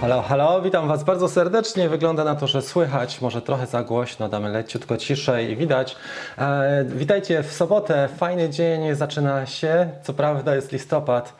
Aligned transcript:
Halo, 0.00 0.22
halo, 0.22 0.62
witam 0.62 0.88
Was 0.88 1.04
bardzo 1.04 1.28
serdecznie. 1.28 1.88
Wygląda 1.88 2.24
na 2.24 2.34
to, 2.34 2.46
że 2.46 2.62
słychać, 2.62 3.20
może 3.20 3.42
trochę 3.42 3.66
za 3.66 3.82
głośno, 3.82 4.28
damy 4.28 4.48
leciutko 4.48 4.96
ciszej 4.96 5.50
i 5.50 5.56
widać. 5.56 5.96
E, 6.38 6.84
witajcie 6.84 7.42
w 7.42 7.52
sobotę, 7.52 8.08
fajny 8.16 8.50
dzień, 8.50 8.94
zaczyna 8.94 9.46
się. 9.46 9.90
Co 10.02 10.12
prawda 10.14 10.54
jest 10.54 10.72
listopad, 10.72 11.32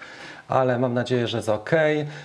ale 0.51 0.79
mam 0.79 0.95
nadzieję, 0.95 1.29
że 1.29 1.37
jest 1.37 1.49
ok. 1.49 1.71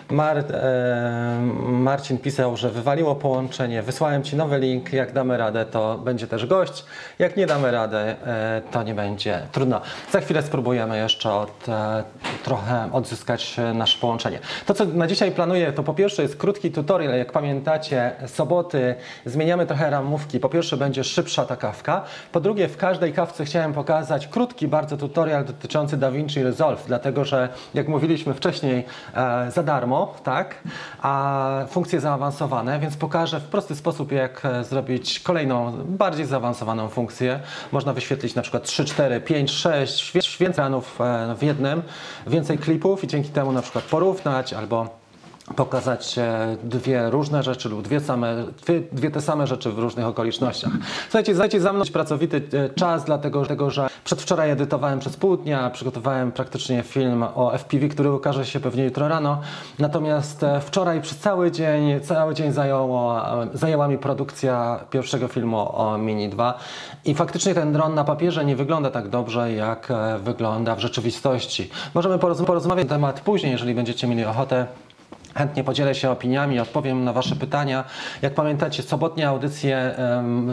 Mar, 0.10 0.38
e, 0.38 1.40
Marcin 1.68 2.18
pisał, 2.18 2.58
że 2.58 2.70
wywaliło 2.70 3.16
połączenie. 3.16 3.82
Wysłałem 3.82 4.24
Ci 4.24 4.36
nowy 4.36 4.60
link. 4.60 4.94
Jak 4.94 5.14
damy 5.14 5.38
radę, 5.38 5.66
to 5.66 5.98
będzie 5.98 6.28
też 6.28 6.46
gość. 6.46 6.86
Jak 7.20 7.38
nie 7.38 7.46
damy 7.46 7.72
radę, 7.72 8.16
e, 8.28 8.62
to 8.72 8.84
nie 8.84 8.94
będzie. 8.94 9.42
Trudno. 9.52 9.82
Za 10.12 10.22
chwilę 10.22 10.44
spróbujemy 10.44 10.98
jeszcze 10.98 11.34
od, 11.34 11.70
e, 11.70 12.04
trochę 12.44 12.90
odzyskać 12.92 13.56
nasze 13.74 14.00
połączenie. 14.00 14.40
To, 14.66 14.74
co 14.74 14.86
na 14.86 15.08
dzisiaj 15.08 15.32
planuję, 15.32 15.74
to 15.74 15.84
po 15.84 15.94
pierwsze 15.94 16.22
jest 16.22 16.38
krótki 16.38 16.72
tutorial. 16.72 17.18
Jak 17.18 17.32
pamiętacie, 17.32 18.12
soboty 18.28 18.96
zmieniamy 19.26 19.66
trochę 19.66 19.90
ramówki. 19.90 20.40
Po 20.40 20.50
pierwsze 20.50 20.78
będzie 20.78 21.04
szybsza 21.04 21.46
ta 21.46 21.56
kawka. 21.56 22.04
Po 22.32 22.40
drugie, 22.40 22.68
w 22.68 22.78
każdej 22.78 23.14
kawce 23.14 23.46
chciałem 23.46 23.74
pokazać 23.74 24.28
krótki 24.28 24.68
bardzo 24.68 24.98
tutorial 24.98 25.46
dotyczący 25.46 25.98
DaVinci 25.98 26.44
Resolve, 26.44 26.84
dlatego 26.88 27.26
że 27.26 27.50
jak 27.74 27.88
mówiliśmy 28.16 28.34
wcześniej 28.34 28.84
e, 29.14 29.52
za 29.52 29.64
darmo, 29.64 30.14
tak, 30.24 30.56
a 31.02 31.66
funkcje 31.70 32.00
zaawansowane, 32.00 32.80
więc 32.80 32.98
pokażę 32.98 33.40
w 33.40 33.44
prosty 33.44 33.76
sposób, 33.76 34.12
jak 34.12 34.46
e, 34.46 34.64
zrobić 34.64 35.20
kolejną, 35.20 35.72
bardziej 35.86 36.26
zaawansowaną 36.26 36.90
funkcję. 36.90 37.40
Można 37.72 37.94
wyświetlić 37.94 38.36
na 38.36 38.42
przykład 38.42 38.64
3, 38.64 38.86
4, 38.86 39.22
5, 39.22 39.52
6, 39.52 40.38
więcej 40.38 40.66
e, 40.66 41.36
w 41.36 41.44
jednym, 41.44 41.82
więcej 42.28 42.58
klipów 42.58 43.04
i 43.04 43.08
dzięki 43.08 43.30
temu 43.30 43.52
na 43.52 43.62
przykład 43.62 43.84
porównać 43.84 44.54
albo 44.54 45.05
pokazać 45.56 46.18
e, 46.18 46.58
dwie 46.64 47.10
różne 47.10 47.44
rzeczy 47.44 47.70
lub 47.70 47.82
dwie, 47.82 48.00
same, 48.00 48.44
dwie, 48.66 48.82
dwie 48.92 49.12
te 49.12 49.22
same 49.22 49.48
rzeczy 49.48 49.72
w 49.72 49.80
różnych 49.80 50.06
okolicznościach. 50.06 50.72
Słuchajcie, 51.04 51.36
zajcie 51.36 51.62
za 51.62 51.74
mną 51.74 51.86
pracowity 51.94 52.42
e, 52.54 52.70
czas, 52.70 53.06
dlatego 53.06 53.40
dlatego 53.40 53.72
że 53.72 53.88
przedwczoraj 54.04 54.52
edytowałem 54.52 55.00
przez 55.00 55.18
pół 55.18 55.38
dnia, 55.38 55.70
przygotowałem 55.70 56.32
praktycznie 56.32 56.84
film 56.84 57.26
o 57.36 57.58
FPV, 57.58 57.88
który 57.88 58.12
ukaże 58.12 58.46
się 58.46 58.60
pewnie 58.60 58.84
jutro 58.84 59.08
rano. 59.08 59.42
Natomiast 59.80 60.44
e, 60.44 60.62
wczoraj 60.62 61.02
przez 61.02 61.18
cały 61.18 61.52
dzień, 61.52 62.02
cały 62.02 62.34
dzień 62.34 62.52
zajęło, 62.52 63.22
zajęła 63.54 63.88
mi 63.88 63.98
produkcja 63.98 64.80
pierwszego 64.90 65.28
filmu 65.28 65.58
o 65.58 65.98
Mini 65.98 66.30
2 66.30 66.60
i 67.06 67.16
faktycznie 67.16 67.54
ten 67.54 67.74
dron 67.74 67.96
na 67.96 68.04
papierze 68.04 68.46
nie 68.46 68.56
wygląda 68.56 68.92
tak 68.92 69.10
dobrze, 69.10 69.54
jak 69.54 69.94
wygląda 70.20 70.76
w 70.76 70.80
rzeczywistości. 70.80 71.70
Możemy 71.94 72.20
porozmawiać 72.20 72.86
na 72.86 72.90
temat 72.90 73.22
później, 73.22 73.52
jeżeli 73.52 73.76
będziecie 73.76 74.08
mieli 74.08 74.26
ochotę. 74.26 74.68
Chętnie 75.38 75.64
podzielę 75.64 75.96
się 75.96 76.10
opiniami, 76.10 76.60
odpowiem 76.60 77.04
na 77.04 77.14
Wasze 77.14 77.36
pytania. 77.36 77.84
Jak 78.22 78.34
pamiętacie, 78.34 78.84
sobotnie 78.84 79.28
audycje 79.28 79.96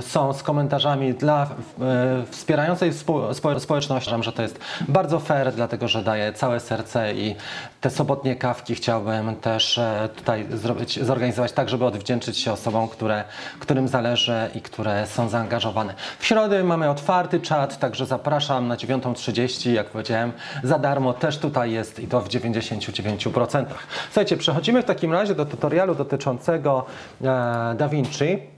są 0.01 0.33
z 0.33 0.43
komentarzami 0.43 1.15
dla 1.15 1.47
um, 1.79 1.89
wspierającej 2.31 2.93
spo, 2.93 3.35
spo, 3.35 3.61
społeczności. 3.61 4.09
Uważam, 4.09 4.23
że 4.23 4.33
to 4.33 4.43
jest 4.43 4.59
bardzo 4.89 5.21
fair, 5.21 5.53
dlatego 5.53 5.89
że 5.89 6.03
daję 6.03 6.33
całe 6.33 6.61
serce 6.61 7.15
i 7.15 7.35
te 7.83 7.91
sobotnie 7.91 8.37
kawki 8.37 8.75
chciałbym 8.75 9.37
też 9.37 9.79
e, 9.79 10.09
tutaj 10.17 10.47
zrobić, 10.51 11.05
zorganizować 11.05 11.53
tak, 11.53 11.69
żeby 11.69 11.85
odwdzięczyć 11.85 12.39
się 12.39 12.53
osobom, 12.53 12.89
które, 12.89 13.25
którym 13.59 13.89
zależy 13.89 14.51
i 14.55 14.61
które 14.61 15.07
są 15.07 15.29
zaangażowane. 15.29 15.95
W 16.19 16.27
środę 16.27 16.65
mamy 16.65 16.91
otwarty 16.91 17.41
czat, 17.41 17.79
także 17.79 18.07
zapraszam 18.07 18.69
na 18.69 18.77
9.30, 18.77 19.71
jak 19.71 19.87
powiedziałem, 19.87 20.33
za 20.63 20.79
darmo 20.79 21.13
też 21.13 21.39
tutaj 21.39 21.73
jest 21.73 22.01
i 22.01 22.09
to 22.09 22.21
w 22.21 22.29
99%. 22.29 23.65
Słuchajcie, 24.05 24.37
przechodzimy 24.37 24.83
w 24.83 24.85
takim 24.85 25.13
razie 25.13 25.35
do 25.35 25.47
tutorialu 25.47 25.95
dotyczącego 25.95 26.87
e, 27.23 27.75
DaVinci. 27.77 28.52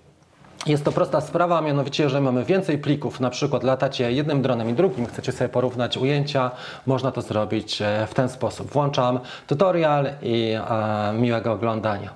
Jest 0.67 0.85
to 0.85 0.93
prosta 0.93 1.21
sprawa, 1.21 1.61
mianowicie 1.61 2.03
jeżeli 2.03 2.25
mamy 2.25 2.45
więcej 2.45 2.79
plików, 2.79 3.21
na 3.21 3.31
przykład 3.31 3.63
latacie 3.63 4.13
jednym 4.13 4.43
dronem 4.43 4.71
i 4.71 4.75
drugim, 4.75 5.07
chcecie 5.07 5.33
sobie 5.33 5.49
porównać 5.49 5.97
ujęcia, 5.97 6.51
można 6.87 7.13
to 7.13 7.23
zrobić 7.23 7.83
e, 7.83 8.07
w 8.11 8.15
ten 8.15 8.29
sposób. 8.29 8.71
Włączam 8.71 9.21
tutorial 9.47 10.09
i 10.23 10.53
e, 10.53 11.13
miłego 11.13 11.53
oglądania. 11.53 12.11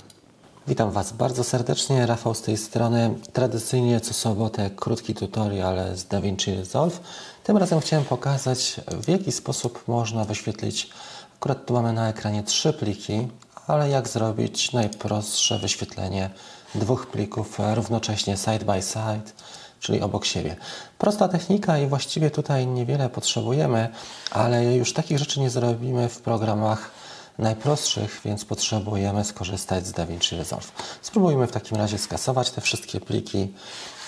Witam 0.68 0.90
Was 0.90 1.12
bardzo 1.12 1.44
serdecznie, 1.44 2.06
Rafał 2.06 2.34
z 2.34 2.42
tej 2.42 2.56
strony. 2.56 3.14
Tradycyjnie 3.32 4.00
co 4.00 4.14
sobotę 4.14 4.70
krótki 4.76 5.14
tutorial 5.14 5.96
z 5.96 6.04
DaVinci 6.04 6.54
Resolve. 6.54 7.00
Tym 7.44 7.56
razem 7.56 7.80
chciałem 7.80 8.04
pokazać 8.04 8.80
w 9.02 9.08
jaki 9.08 9.32
sposób 9.32 9.88
można 9.88 10.24
wyświetlić, 10.24 10.90
akurat 11.36 11.66
tu 11.66 11.74
mamy 11.74 11.92
na 11.92 12.08
ekranie 12.08 12.42
trzy 12.42 12.72
pliki, 12.72 13.28
ale 13.66 13.88
jak 13.88 14.08
zrobić 14.08 14.72
najprostsze 14.72 15.58
wyświetlenie 15.58 16.30
dwóch 16.74 17.06
plików 17.06 17.58
równocześnie 17.74 18.36
side 18.36 18.64
by 18.64 18.82
side, 18.82 19.32
czyli 19.80 20.00
obok 20.00 20.24
siebie. 20.24 20.56
Prosta 20.98 21.28
technika 21.28 21.78
i 21.78 21.86
właściwie 21.86 22.30
tutaj 22.30 22.66
niewiele 22.66 23.08
potrzebujemy, 23.08 23.88
ale 24.30 24.74
już 24.76 24.92
takich 24.92 25.18
rzeczy 25.18 25.40
nie 25.40 25.50
zrobimy 25.50 26.08
w 26.08 26.20
programach 26.20 26.90
najprostszych, 27.38 28.20
więc 28.24 28.44
potrzebujemy 28.44 29.24
skorzystać 29.24 29.86
z 29.86 29.92
DaVinci 29.92 30.36
Resolve. 30.36 30.72
Spróbujmy 31.02 31.46
w 31.46 31.52
takim 31.52 31.76
razie 31.76 31.98
skasować 31.98 32.50
te 32.50 32.60
wszystkie 32.60 33.00
pliki. 33.00 33.52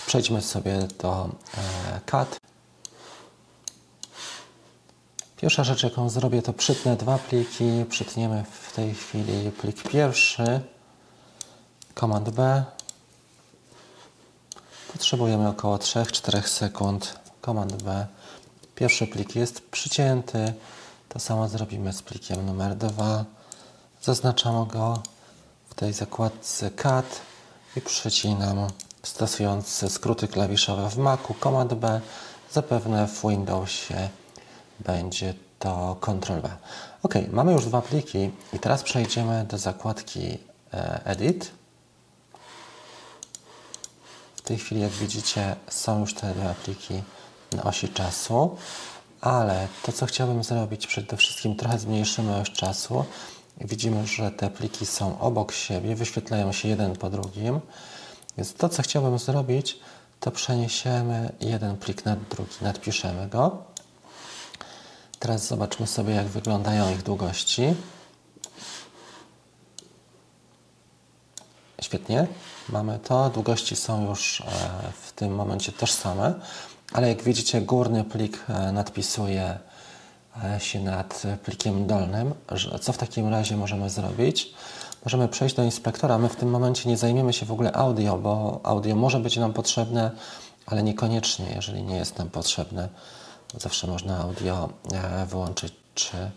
Przejdźmy 0.07 0.43
sobie 0.43 0.79
do 1.03 1.29
e, 1.95 2.01
CAD. 2.07 2.41
Pierwsza 5.37 5.65
rzecz, 5.65 5.83
jaką 5.83 6.09
zrobię, 6.09 6.43
to 6.43 6.53
przytnę 6.53 6.97
dwa 6.97 7.19
pliki. 7.19 7.85
Przytniemy 7.89 8.45
w 8.51 8.73
tej 8.73 8.95
chwili 8.95 9.51
plik 9.51 9.83
pierwszy, 9.83 10.61
Command 11.95 12.31
B. 12.31 12.65
Potrzebujemy 14.93 15.49
około 15.49 15.77
3-4 15.77 16.43
sekund. 16.43 17.21
Command 17.43 17.83
B. 17.83 18.07
Pierwszy 18.75 19.07
plik 19.07 19.37
jest 19.37 19.71
przycięty. 19.71 20.55
To 21.09 21.19
samo 21.19 21.49
zrobimy 21.49 21.93
z 21.93 22.03
plikiem 22.03 22.47
numer 22.47 22.77
2. 22.77 23.25
Zaznaczam 24.03 24.67
go 24.67 25.03
w 25.71 25.75
tej 25.75 25.93
zakładce 25.93 26.71
CAD 26.71 27.21
i 27.77 27.81
przycinam 27.81 28.69
stosując 29.03 29.93
skróty 29.93 30.29
klawiszowe 30.29 30.91
w 30.91 30.97
Macu 30.97 31.35
Command 31.43 31.75
B. 31.75 32.01
Zapewne 32.53 33.09
w 33.09 33.23
Windowsie 33.23 34.09
będzie 34.81 35.35
to 35.59 35.97
Ctrl 36.01 36.41
V. 36.41 36.51
Ok, 37.03 37.15
mamy 37.33 37.53
już 37.53 37.67
dwa 37.67 37.83
pliki 37.83 38.31
i 38.53 38.59
teraz 38.59 38.83
przejdziemy 38.83 39.45
do 39.45 39.59
zakładki 39.59 40.39
e, 40.75 41.01
Edit. 41.05 41.60
Tej 44.51 44.59
chwili, 44.59 44.81
jak 44.81 44.91
widzicie, 44.91 45.57
są 45.69 46.01
już 46.01 46.15
te 46.15 46.35
dwa 46.35 46.55
pliki 46.55 47.03
na 47.53 47.63
osi 47.63 47.89
czasu, 47.89 48.57
ale 49.21 49.69
to, 49.83 49.93
co 49.93 50.07
chciałbym 50.07 50.45
zrobić, 50.45 50.87
przede 50.87 51.17
wszystkim 51.17 51.57
trochę 51.57 51.79
zmniejszymy 51.79 52.37
oś 52.37 52.51
czasu. 52.51 53.05
Widzimy, 53.61 54.07
że 54.07 54.31
te 54.31 54.51
pliki 54.51 54.87
są 54.87 55.21
obok 55.21 55.53
siebie, 55.53 55.97
wyświetlają 55.97 56.53
się 56.53 56.69
jeden 56.69 56.97
po 56.97 57.11
drugim. 57.11 57.61
Więc 58.37 58.55
to, 58.55 58.69
co 58.69 58.83
chciałbym 58.83 59.19
zrobić, 59.19 59.79
to 60.21 60.31
przeniesiemy 60.31 61.33
jeden 61.41 61.77
plik 61.77 62.05
nad 62.05 62.19
drugi, 62.29 62.55
nadpiszemy 62.63 63.29
go 63.29 63.59
Teraz 65.19 65.47
zobaczmy 65.47 65.87
sobie, 65.87 66.15
jak 66.15 66.27
wyglądają 66.27 66.93
ich 66.93 67.03
długości. 67.03 67.75
Świetnie, 71.81 72.27
mamy 72.69 72.99
to. 72.99 73.31
Długości 73.31 73.77
są 73.77 74.09
już 74.09 74.41
e, 74.41 74.45
w 75.03 75.13
tym 75.13 75.35
momencie 75.35 75.73
tożsame, 75.73 76.35
ale 76.93 77.09
jak 77.09 77.23
widzicie, 77.23 77.61
górny 77.61 78.05
plik 78.05 78.45
e, 78.49 78.73
nadpisuje 78.73 79.59
e, 80.45 80.61
się 80.61 80.81
nad 80.81 81.23
plikiem 81.45 81.87
dolnym. 81.87 82.35
Co 82.81 82.93
w 82.93 82.99
takim 82.99 83.29
razie 83.29 83.57
możemy 83.57 83.91
zrobić? 83.91 84.55
Możemy 85.05 85.29
przejść 85.29 85.57
do 85.57 85.63
inspektora. 85.63 86.19
My 86.19 86.29
w 86.29 86.37
tym 86.37 86.51
momencie 86.51 86.89
nie 86.89 86.97
zajmiemy 86.97 87.33
się 87.33 87.47
w 87.47 87.53
ogóle 87.53 87.73
audio, 87.73 88.19
bo 88.19 88.61
audio 88.63 88.97
może 88.97 89.21
być 89.21 89.37
nam 89.37 89.53
potrzebne, 89.53 90.11
ale 90.67 90.83
niekoniecznie, 90.83 91.47
jeżeli 91.55 91.83
nie 91.83 91.97
jest 91.97 92.19
nam 92.19 92.31
potrzebne. 92.31 92.89
Zawsze 93.59 93.87
można 93.87 94.19
audio 94.19 94.69
wyłączyć 95.27 95.73
czy, 95.95 96.31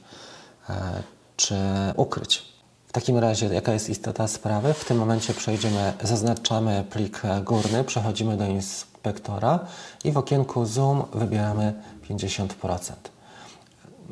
czy 1.37 1.55
ukryć. 1.95 2.53
W 2.93 2.95
takim 2.95 3.17
razie, 3.17 3.45
jaka 3.45 3.73
jest 3.73 3.89
istota 3.89 4.27
sprawy? 4.27 4.73
W 4.73 4.85
tym 4.85 4.97
momencie 4.97 5.33
przejdziemy, 5.33 5.93
zaznaczamy 6.03 6.83
plik 6.89 7.21
górny, 7.43 7.83
przechodzimy 7.83 8.37
do 8.37 8.45
inspektora 8.45 9.59
i 10.03 10.11
w 10.11 10.17
okienku 10.17 10.65
Zoom 10.65 11.03
wybieramy 11.13 11.73
50%. 12.09 12.47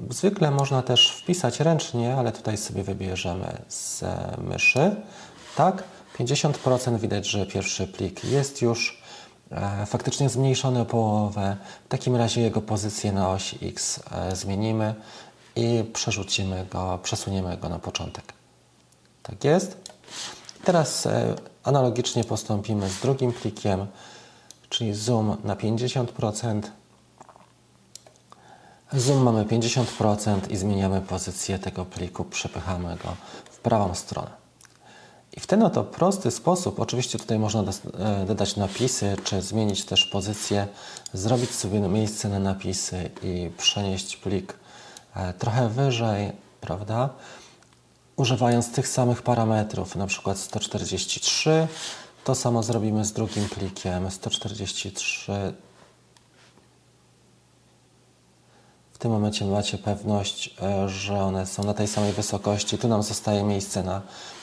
Zwykle 0.09 0.51
można 0.51 0.81
też 0.81 1.11
wpisać 1.11 1.59
ręcznie, 1.59 2.15
ale 2.15 2.31
tutaj 2.31 2.57
sobie 2.57 2.83
wybierzemy 2.83 3.61
z 3.67 4.03
myszy. 4.37 4.95
Tak, 5.55 5.83
50% 6.19 6.99
widać, 6.99 7.27
że 7.27 7.45
pierwszy 7.45 7.87
plik 7.87 8.23
jest 8.23 8.61
już 8.61 9.01
E, 9.51 9.85
faktycznie 9.85 10.29
zmniejszony 10.29 10.79
o 10.79 10.85
połowę. 10.85 11.57
W 11.85 11.87
takim 11.87 12.15
razie 12.15 12.41
jego 12.41 12.61
pozycję 12.61 13.11
na 13.11 13.29
osi 13.29 13.67
X 13.67 13.99
e, 14.11 14.35
zmienimy 14.35 14.95
i 15.55 15.83
przerzucimy 15.93 16.65
go, 16.71 16.99
przesuniemy 17.03 17.57
go 17.57 17.69
na 17.69 17.79
początek. 17.79 18.40
Tak 19.23 19.43
jest. 19.43 19.77
Teraz 20.63 21.05
e, 21.05 21.35
analogicznie 21.63 22.23
postąpimy 22.23 22.89
z 22.89 22.99
drugim 22.99 23.33
plikiem, 23.33 23.87
czyli 24.69 24.93
zoom 24.93 25.37
na 25.43 25.55
50%. 25.55 26.61
Zoom 28.93 29.23
mamy 29.23 29.45
50% 29.45 30.51
i 30.51 30.57
zmieniamy 30.57 31.01
pozycję 31.01 31.59
tego 31.59 31.85
pliku, 31.85 32.25
przepychamy 32.25 32.97
go 33.03 33.15
w 33.51 33.59
prawą 33.59 33.95
stronę. 33.95 34.41
I 35.37 35.39
w 35.39 35.47
ten 35.47 35.63
oto 35.63 35.83
prosty 35.83 36.31
sposób, 36.31 36.79
oczywiście 36.79 37.19
tutaj 37.19 37.39
można 37.39 37.63
e, 37.63 38.25
dodać 38.25 38.55
napisy, 38.55 39.15
czy 39.23 39.41
zmienić 39.41 39.85
też 39.85 40.05
pozycję, 40.05 40.67
zrobić 41.13 41.51
sobie 41.51 41.79
miejsce 41.79 42.29
na 42.29 42.39
napisy 42.39 43.09
i 43.23 43.51
przenieść 43.57 44.17
plik 44.17 44.53
e, 45.15 45.33
trochę 45.33 45.69
wyżej, 45.69 46.31
prawda? 46.61 47.09
Używając 48.21 48.71
tych 48.71 48.87
samych 48.87 49.21
parametrów, 49.21 49.95
na 49.95 50.07
przykład 50.07 50.37
143, 50.37 51.67
to 52.23 52.35
samo 52.35 52.63
zrobimy 52.63 53.05
z 53.05 53.13
drugim 53.13 53.49
plikiem 53.49 54.11
143 54.11 55.53
W 58.93 58.97
tym 58.97 59.11
momencie 59.11 59.45
macie 59.45 59.77
pewność, 59.77 60.55
e, 60.61 60.89
że 60.89 61.23
one 61.23 61.47
są 61.47 61.63
na 61.63 61.73
tej 61.73 61.87
samej 61.87 62.13
wysokości. 62.13 62.77
Tu 62.77 62.87
nam 62.87 63.03
zostaje 63.03 63.43
miejsce 63.43 63.83
na 63.83 64.01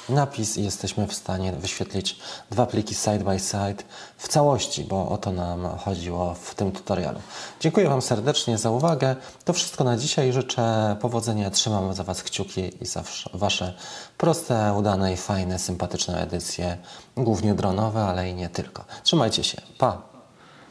napis 0.08 0.56
i 0.56 0.64
jesteśmy 0.64 1.06
w 1.06 1.14
stanie 1.14 1.52
wyświetlić 1.52 2.16
dwa 2.50 2.66
pliki 2.66 2.94
side 2.94 3.18
by 3.18 3.38
side 3.38 3.84
w 4.18 4.28
całości, 4.28 4.84
bo 4.84 5.08
o 5.08 5.18
to 5.18 5.32
nam 5.32 5.68
chodziło 5.78 6.34
w 6.34 6.54
tym 6.54 6.72
tutorialu. 6.72 7.20
Dziękuję 7.60 7.88
Wam 7.88 8.02
serdecznie 8.02 8.58
za 8.58 8.70
uwagę. 8.70 9.16
To 9.44 9.52
wszystko 9.52 9.84
na 9.84 9.96
dzisiaj. 9.96 10.32
Życzę 10.32 10.96
powodzenia. 11.00 11.50
Trzymam 11.50 11.94
za 11.94 12.04
Was 12.04 12.22
kciuki 12.22 12.72
i 12.80 12.86
za 12.86 13.02
Wasze 13.34 13.74
proste, 14.18 14.74
udane 14.78 15.12
i 15.12 15.16
fajne, 15.16 15.58
sympatyczne 15.58 16.22
edycje, 16.22 16.78
głównie 17.16 17.54
dronowe, 17.54 18.04
ale 18.04 18.30
i 18.30 18.34
nie 18.34 18.48
tylko. 18.48 18.84
Trzymajcie 19.02 19.44
się. 19.44 19.62
Pa! 19.78 20.07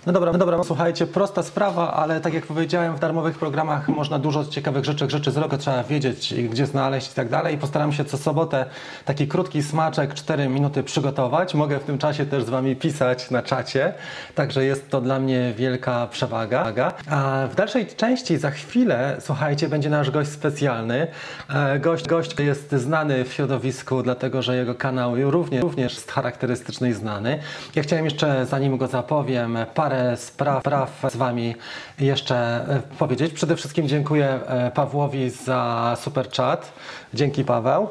No 0.08 0.14
dobra, 0.14 0.32
no 0.32 0.38
dobra, 0.38 0.64
słuchajcie, 0.64 1.08
prosta 1.08 1.44
sprawa, 1.44 1.94
ale 1.94 2.22
tak 2.22 2.34
jak 2.34 2.46
powiedziałem, 2.46 2.96
w 2.96 3.00
darmowych 3.00 3.38
programach 3.38 3.88
można 3.88 4.20
dużo 4.20 4.46
ciekawych 4.46 4.86
rzeczy, 4.86 5.10
rzeczy 5.10 5.32
zrobić, 5.32 5.62
trzeba 5.62 5.84
wiedzieć, 5.84 6.34
gdzie 6.50 6.66
znaleźć 6.66 7.12
i 7.12 7.16
tak 7.16 7.30
dalej. 7.30 7.56
I 7.56 7.58
postaram 7.58 7.94
się 7.94 8.06
co 8.06 8.18
sobotę 8.18 8.66
taki 9.06 9.28
krótki 9.28 9.64
smaczek, 9.64 10.14
4 10.14 10.48
minuty 10.50 10.84
przygotować. 10.84 11.54
Mogę 11.54 11.80
w 11.80 11.84
tym 11.84 11.98
czasie 11.98 12.26
też 12.26 12.44
z 12.44 12.50
Wami 12.50 12.76
pisać 12.76 13.32
na 13.32 13.42
czacie, 13.44 13.94
także 14.36 14.66
jest 14.66 14.90
to 14.90 15.02
dla 15.02 15.20
mnie 15.20 15.54
wielka 15.58 16.08
przewaga. 16.08 16.64
A 17.10 17.48
w 17.52 17.56
dalszej 17.56 17.88
części 17.88 18.38
za 18.38 18.52
chwilę, 18.52 19.18
słuchajcie, 19.20 19.70
będzie 19.70 19.90
nasz 19.90 20.12
gość 20.12 20.30
specjalny. 20.30 21.08
E, 21.50 21.80
Gość, 21.80 22.08
gość 22.08 22.40
jest 22.40 22.72
znany 22.72 23.26
w 23.26 23.34
środowisku, 23.34 24.04
dlatego 24.04 24.42
że 24.42 24.56
jego 24.56 24.76
kanał 24.76 25.16
również, 25.32 25.62
również 25.62 25.94
jest 25.94 26.12
charakterystyczny 26.12 26.90
i 26.90 26.94
znany. 26.94 27.40
Ja 27.76 27.84
chciałem 27.84 28.06
jeszcze, 28.06 28.46
zanim 28.46 28.78
go 28.78 28.88
zapowiem, 28.88 29.58
parę 29.74 29.97
spraw, 30.16 30.92
z 31.10 31.16
Wami 31.16 31.56
jeszcze 32.00 32.36
e, 32.36 32.82
powiedzieć. 33.00 33.34
Przede 33.34 33.56
wszystkim 33.56 33.88
dziękuję 33.88 34.26
e, 34.48 34.72
Pawłowi 34.72 35.30
za 35.30 35.96
super 36.02 36.30
chat. 36.32 36.74
Dzięki 37.14 37.44
Paweł. 37.44 37.90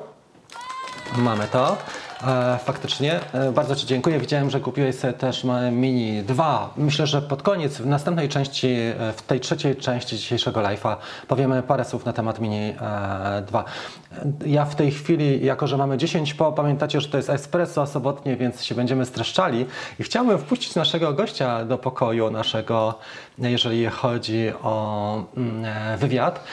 Mamy 1.16 1.48
to. 1.48 1.76
E, 2.24 2.58
faktycznie. 2.64 3.20
E, 3.32 3.52
bardzo 3.52 3.76
Ci 3.76 3.86
dziękuję. 3.86 4.18
Widziałem, 4.18 4.50
że 4.50 4.60
kupiłeś 4.60 4.96
sobie 4.96 5.12
też 5.12 5.44
ma- 5.44 5.70
Mini 5.70 6.22
2. 6.22 6.70
Myślę, 6.76 7.06
że 7.06 7.22
pod 7.22 7.42
koniec, 7.42 7.76
w 7.78 7.86
następnej 7.86 8.28
części, 8.28 8.66
e, 8.98 9.12
w 9.12 9.22
tej 9.22 9.40
trzeciej 9.40 9.76
części 9.76 10.16
dzisiejszego 10.16 10.60
live'a 10.60 10.96
powiemy 11.28 11.62
parę 11.62 11.84
słów 11.84 12.04
na 12.04 12.12
temat 12.12 12.40
Mini 12.40 12.56
e, 12.80 13.42
2. 13.46 13.64
E, 14.12 14.24
Ja 14.46 14.64
w 14.64 14.74
tej 14.74 14.90
chwili, 14.90 15.44
jako 15.46 15.66
że 15.66 15.76
mamy 15.76 15.98
10 15.98 16.34
po, 16.34 16.52
pamiętacie, 16.52 17.00
że 17.00 17.08
to 17.08 17.16
jest 17.16 17.30
espresso 17.30 17.86
sobotnie, 17.86 18.36
więc 18.36 18.64
się 18.64 18.74
będziemy 18.74 19.06
streszczali 19.06 19.66
i 19.98 20.02
chciałbym 20.02 20.38
wpuścić 20.38 20.74
naszego 20.74 21.12
gościa 21.12 21.64
do 21.64 21.78
pokoju 21.78 22.30
naszego, 22.30 22.98
jeżeli 23.38 23.86
chodzi 23.86 24.52
o 24.62 25.24
mm, 25.36 25.64
e, 25.64 25.96
wywiad. 25.96 26.44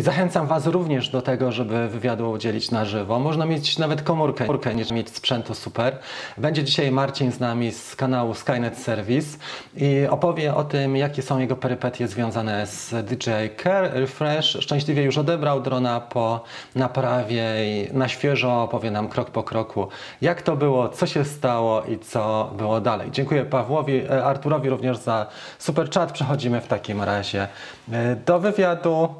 Zachęcam 0.00 0.46
Was 0.46 0.66
również 0.66 1.08
do 1.08 1.22
tego, 1.22 1.52
żeby 1.52 1.88
wywiadu 1.88 2.30
udzielić 2.30 2.70
na 2.70 2.84
żywo. 2.84 3.18
Można 3.18 3.46
mieć 3.46 3.78
nawet 3.78 4.02
komórkę, 4.02 4.46
komórkę 4.46 4.74
nie 4.74 4.84
mieć 4.92 5.16
sprzętu 5.16 5.54
super. 5.54 5.98
Będzie 6.38 6.64
dzisiaj 6.64 6.90
Marcin 6.90 7.32
z 7.32 7.40
nami 7.40 7.72
z 7.72 7.96
kanału 7.96 8.34
Skynet 8.34 8.78
Service 8.78 9.38
i 9.76 10.06
opowie 10.10 10.54
o 10.54 10.64
tym, 10.64 10.96
jakie 10.96 11.22
są 11.22 11.38
jego 11.38 11.56
perypetie 11.56 12.08
związane 12.08 12.66
z 12.66 13.06
DJI 13.06 13.56
Care 13.62 13.90
Refresh. 13.92 14.58
Szczęśliwie 14.60 15.02
już 15.02 15.18
odebrał 15.18 15.60
drona 15.60 16.00
po 16.00 16.44
naprawie 16.74 17.44
i 17.66 17.88
na 17.92 18.08
świeżo 18.08 18.62
opowie 18.62 18.90
nam 18.90 19.08
krok 19.08 19.30
po 19.30 19.42
kroku, 19.42 19.88
jak 20.20 20.42
to 20.42 20.56
było, 20.56 20.88
co 20.88 21.06
się 21.06 21.24
stało 21.24 21.82
i 21.82 21.98
co 21.98 22.52
było 22.56 22.80
dalej. 22.80 23.10
Dziękuję 23.10 23.44
Pawłowi, 23.44 23.96
e, 23.96 24.24
Arturowi 24.24 24.68
również 24.68 24.96
za 24.96 25.26
super 25.58 25.88
chat. 26.06 26.12
Przechodzimy 26.12 26.60
w 26.60 26.66
takim 26.66 27.02
razie 27.02 27.48
e, 27.92 28.16
do 28.16 28.38
wywiadu. 28.38 29.14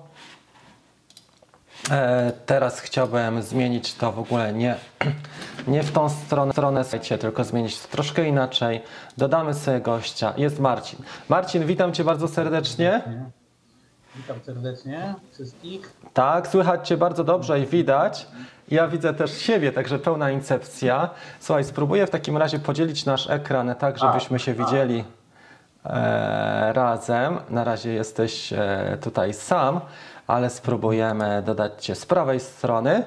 E, 1.91 2.33
teraz 2.47 2.81
chciałbym 2.81 3.43
zmienić 3.43 3.94
to 3.94 4.12
w 4.12 4.19
ogóle 4.19 4.53
nie, 4.53 4.75
nie 5.69 5.83
w 5.83 5.93
tą 5.93 6.09
stronę, 6.09 6.53
stronę 6.53 6.85
słuchajcie, 6.85 7.19
tylko 7.19 7.44
zmienić 7.44 7.79
to 7.79 7.88
troszkę 7.88 8.29
inaczej. 8.29 8.83
Dodamy 9.17 9.55
sobie 9.55 9.81
gościa. 9.81 10.35
Jest 10.37 10.61
Marcin. 10.61 10.99
Marcin, 11.29 11.67
witam 11.67 11.93
Cię 11.93 12.05
bardzo 12.05 12.29
serdecznie. 12.29 13.03
Witam 14.17 14.37
serdecznie 14.47 15.15
wszystkich. 15.33 15.93
Tak, 16.15 16.49
słychać 16.49 16.88
Cię 16.88 16.97
bardzo 16.97 17.25
dobrze 17.25 17.61
i 17.61 17.67
widać. 17.67 18.27
Ja 18.69 18.88
widzę 18.88 19.15
też 19.15 19.38
siebie, 19.38 19.73
także 19.73 19.99
pełna 19.99 20.31
incepcja. 20.31 21.11
Słuchaj, 21.41 21.65
spróbuję 21.65 22.06
w 22.06 22.11
takim 22.11 22.37
razie 22.37 22.59
podzielić 22.59 23.05
nasz 23.05 23.31
ekran 23.31 23.75
tak, 23.75 23.99
żebyśmy 23.99 24.38
się 24.38 24.55
widzieli 24.55 25.05
razem. 26.73 27.38
Na 27.50 27.65
razie 27.65 27.93
jesteś 27.93 28.53
e, 28.53 28.99
tutaj 29.00 29.35
sam, 29.35 29.81
ale 30.27 30.50
spróbujemy 30.50 31.43
dodać 31.47 31.85
Cię 31.85 31.94
z 31.94 32.06
prawej 32.06 32.41
strony. 32.41 33.03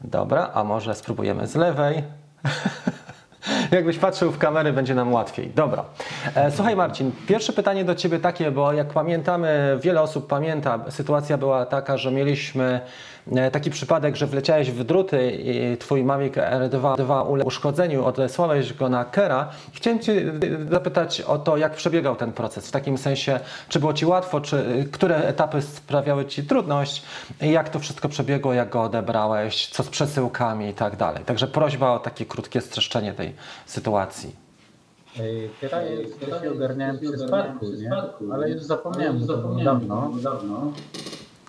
Dobra, 0.00 0.50
a 0.54 0.64
może 0.64 0.94
spróbujemy 0.94 1.46
z 1.46 1.54
lewej. 1.54 2.02
Jakbyś 3.70 3.98
patrzył 3.98 4.32
w 4.32 4.38
kamery, 4.38 4.72
będzie 4.72 4.94
nam 4.94 5.12
łatwiej. 5.12 5.50
Dobra. 5.50 5.84
E, 6.34 6.50
słuchaj, 6.50 6.76
Marcin, 6.76 7.12
pierwsze 7.26 7.52
pytanie 7.52 7.84
do 7.84 7.94
Ciebie 7.94 8.18
takie, 8.18 8.50
bo 8.50 8.72
jak 8.72 8.88
pamiętamy, 8.88 9.78
wiele 9.80 10.02
osób 10.02 10.26
pamięta, 10.26 10.78
sytuacja 10.88 11.38
była 11.38 11.66
taka, 11.66 11.96
że 11.96 12.10
mieliśmy 12.10 12.64
e, 12.64 12.80
taki 13.52 13.70
przypadek, 13.70 14.16
że 14.16 14.26
wleciałeś 14.26 14.70
w 14.70 14.84
druty 14.84 15.30
i 15.30 15.76
Twój 15.76 16.04
Mavic 16.04 16.34
R2 16.34 16.96
2 16.96 17.22
uległ 17.22 17.48
uszkodzeniu, 17.48 18.04
odesłałeś 18.04 18.72
go 18.72 18.88
na 18.88 19.04
Kera. 19.04 19.50
Chciałem 19.72 20.00
Cię 20.00 20.32
zapytać 20.70 21.20
o 21.20 21.38
to, 21.38 21.56
jak 21.56 21.74
przebiegał 21.74 22.16
ten 22.16 22.32
proces, 22.32 22.68
w 22.68 22.70
takim 22.70 22.98
sensie, 22.98 23.40
czy 23.68 23.80
było 23.80 23.92
Ci 23.92 24.06
łatwo, 24.06 24.40
czy 24.40 24.88
które 24.92 25.16
etapy 25.16 25.62
sprawiały 25.62 26.26
Ci 26.26 26.42
trudność, 26.42 27.02
i 27.42 27.50
jak 27.50 27.68
to 27.68 27.78
wszystko 27.78 28.08
przebiegło, 28.08 28.52
jak 28.52 28.70
go 28.70 28.82
odebrałeś, 28.82 29.66
co 29.66 29.82
z 29.82 29.88
przesyłkami 29.88 30.68
i 30.68 30.74
tak 30.74 30.96
dalej. 30.96 31.24
Także 31.24 31.46
prośba 31.46 31.90
o 31.90 31.98
takie 31.98 32.26
krótkie 32.26 32.60
streszczenie 32.60 33.12
tej 33.12 33.34
sytuacji. 33.66 34.36
To 36.20 36.42
się 36.42 36.52
ogarniałem 36.52 36.98
przez 36.98 37.30
parku, 37.30 37.66
nie? 37.66 37.90
Ale 38.32 38.50
już 38.50 38.62
zapomniałem, 38.62 39.26
to 39.26 39.36
było 39.36 39.54
dawno. 39.54 40.12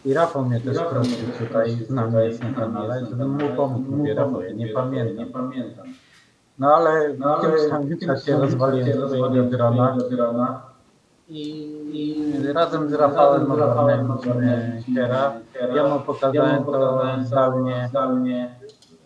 I 0.06 0.14
Rafał 0.14 0.46
mnie 0.46 0.60
też 0.60 0.78
prosił 0.80 1.28
tutaj, 1.40 1.72
z 1.72 1.90
nami 1.90 2.16
jest 2.16 2.44
na 2.44 2.54
kanale, 2.54 3.06
żebym 3.10 3.30
mu 3.30 3.50
pomógł. 3.56 3.92
Mówię, 3.96 4.14
Rafał, 4.14 4.42
nie 4.56 4.68
pamiętam. 4.68 5.86
No 6.60 6.76
ale 6.76 7.14
w 7.14 7.38
którymś 7.38 7.70
tam 7.70 7.84
czasie 8.08 8.38
rozwaliłem 8.38 9.10
swojego 9.10 9.44
drona 9.50 10.62
i, 11.30 11.42
i 11.94 12.54
razem 12.54 12.90
z 12.90 12.94
Rafałem 12.94 13.52
ogarnęliśmy 13.52 14.84
Kiera. 14.86 15.34
Ja 15.76 15.88
mu 15.88 16.00
pokazałem 16.00 16.64
to 16.66 17.02
zdalnie 17.90 18.56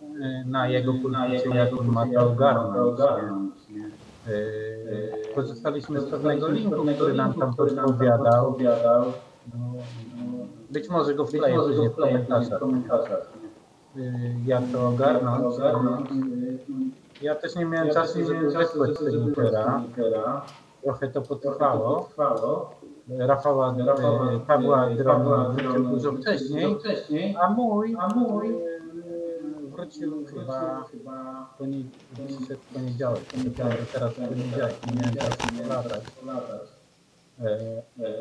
y, 0.02 0.44
na 0.46 0.68
jego 0.68 0.92
pulpicie, 0.92 1.50
jak 1.54 1.80
on 1.80 1.86
ma 1.86 2.06
to 2.14 2.30
ogarnąć. 2.30 3.54
nie? 3.70 3.86
Y, 4.32 5.12
Korzystaliśmy 5.34 6.00
z 6.00 6.04
pewnego 6.04 6.48
linku, 6.48 6.84
który 6.96 7.14
nam 7.14 7.34
tam 7.34 7.54
podpowiadał. 7.54 8.56
Być 10.70 10.88
może 10.88 11.14
go 11.14 11.26
wkleję 11.26 11.56
później 11.56 11.88
w 11.90 11.96
komentarzach. 11.96 12.62
Y, 13.96 14.12
Jak 14.46 14.62
to 14.72 14.88
ogarnąć? 14.88 15.54
Ja 17.22 17.34
też 17.34 17.56
nie 17.56 17.64
miałem 17.64 17.90
czasu, 17.90 18.18
żeby 18.26 18.50
wysłać 18.50 18.98
tego 18.98 19.34
Kiera. 19.34 19.82
Trochę 20.82 21.08
to 21.08 21.22
potrwało. 21.22 22.08
Rafała, 23.08 23.74
y, 24.36 24.40
Pawła 24.46 24.90
Drona 24.90 25.54
dużo 25.90 26.12
wcześniej, 26.12 27.36
a 27.40 27.50
mój, 27.50 27.96
a 27.98 28.08
mój 28.14 28.54
wrócił 29.70 30.24
chyba 30.26 30.84
w 31.54 31.58
poniedziałek. 32.74 33.20
Powiedziałem, 33.34 33.72
że 33.72 33.86
teraz 33.92 34.12
poniedziałek, 34.14 34.74
nie 34.86 35.00
miałem 35.00 35.14
czasu 35.14 35.38
polatać. 35.68 36.02
E, 36.28 36.77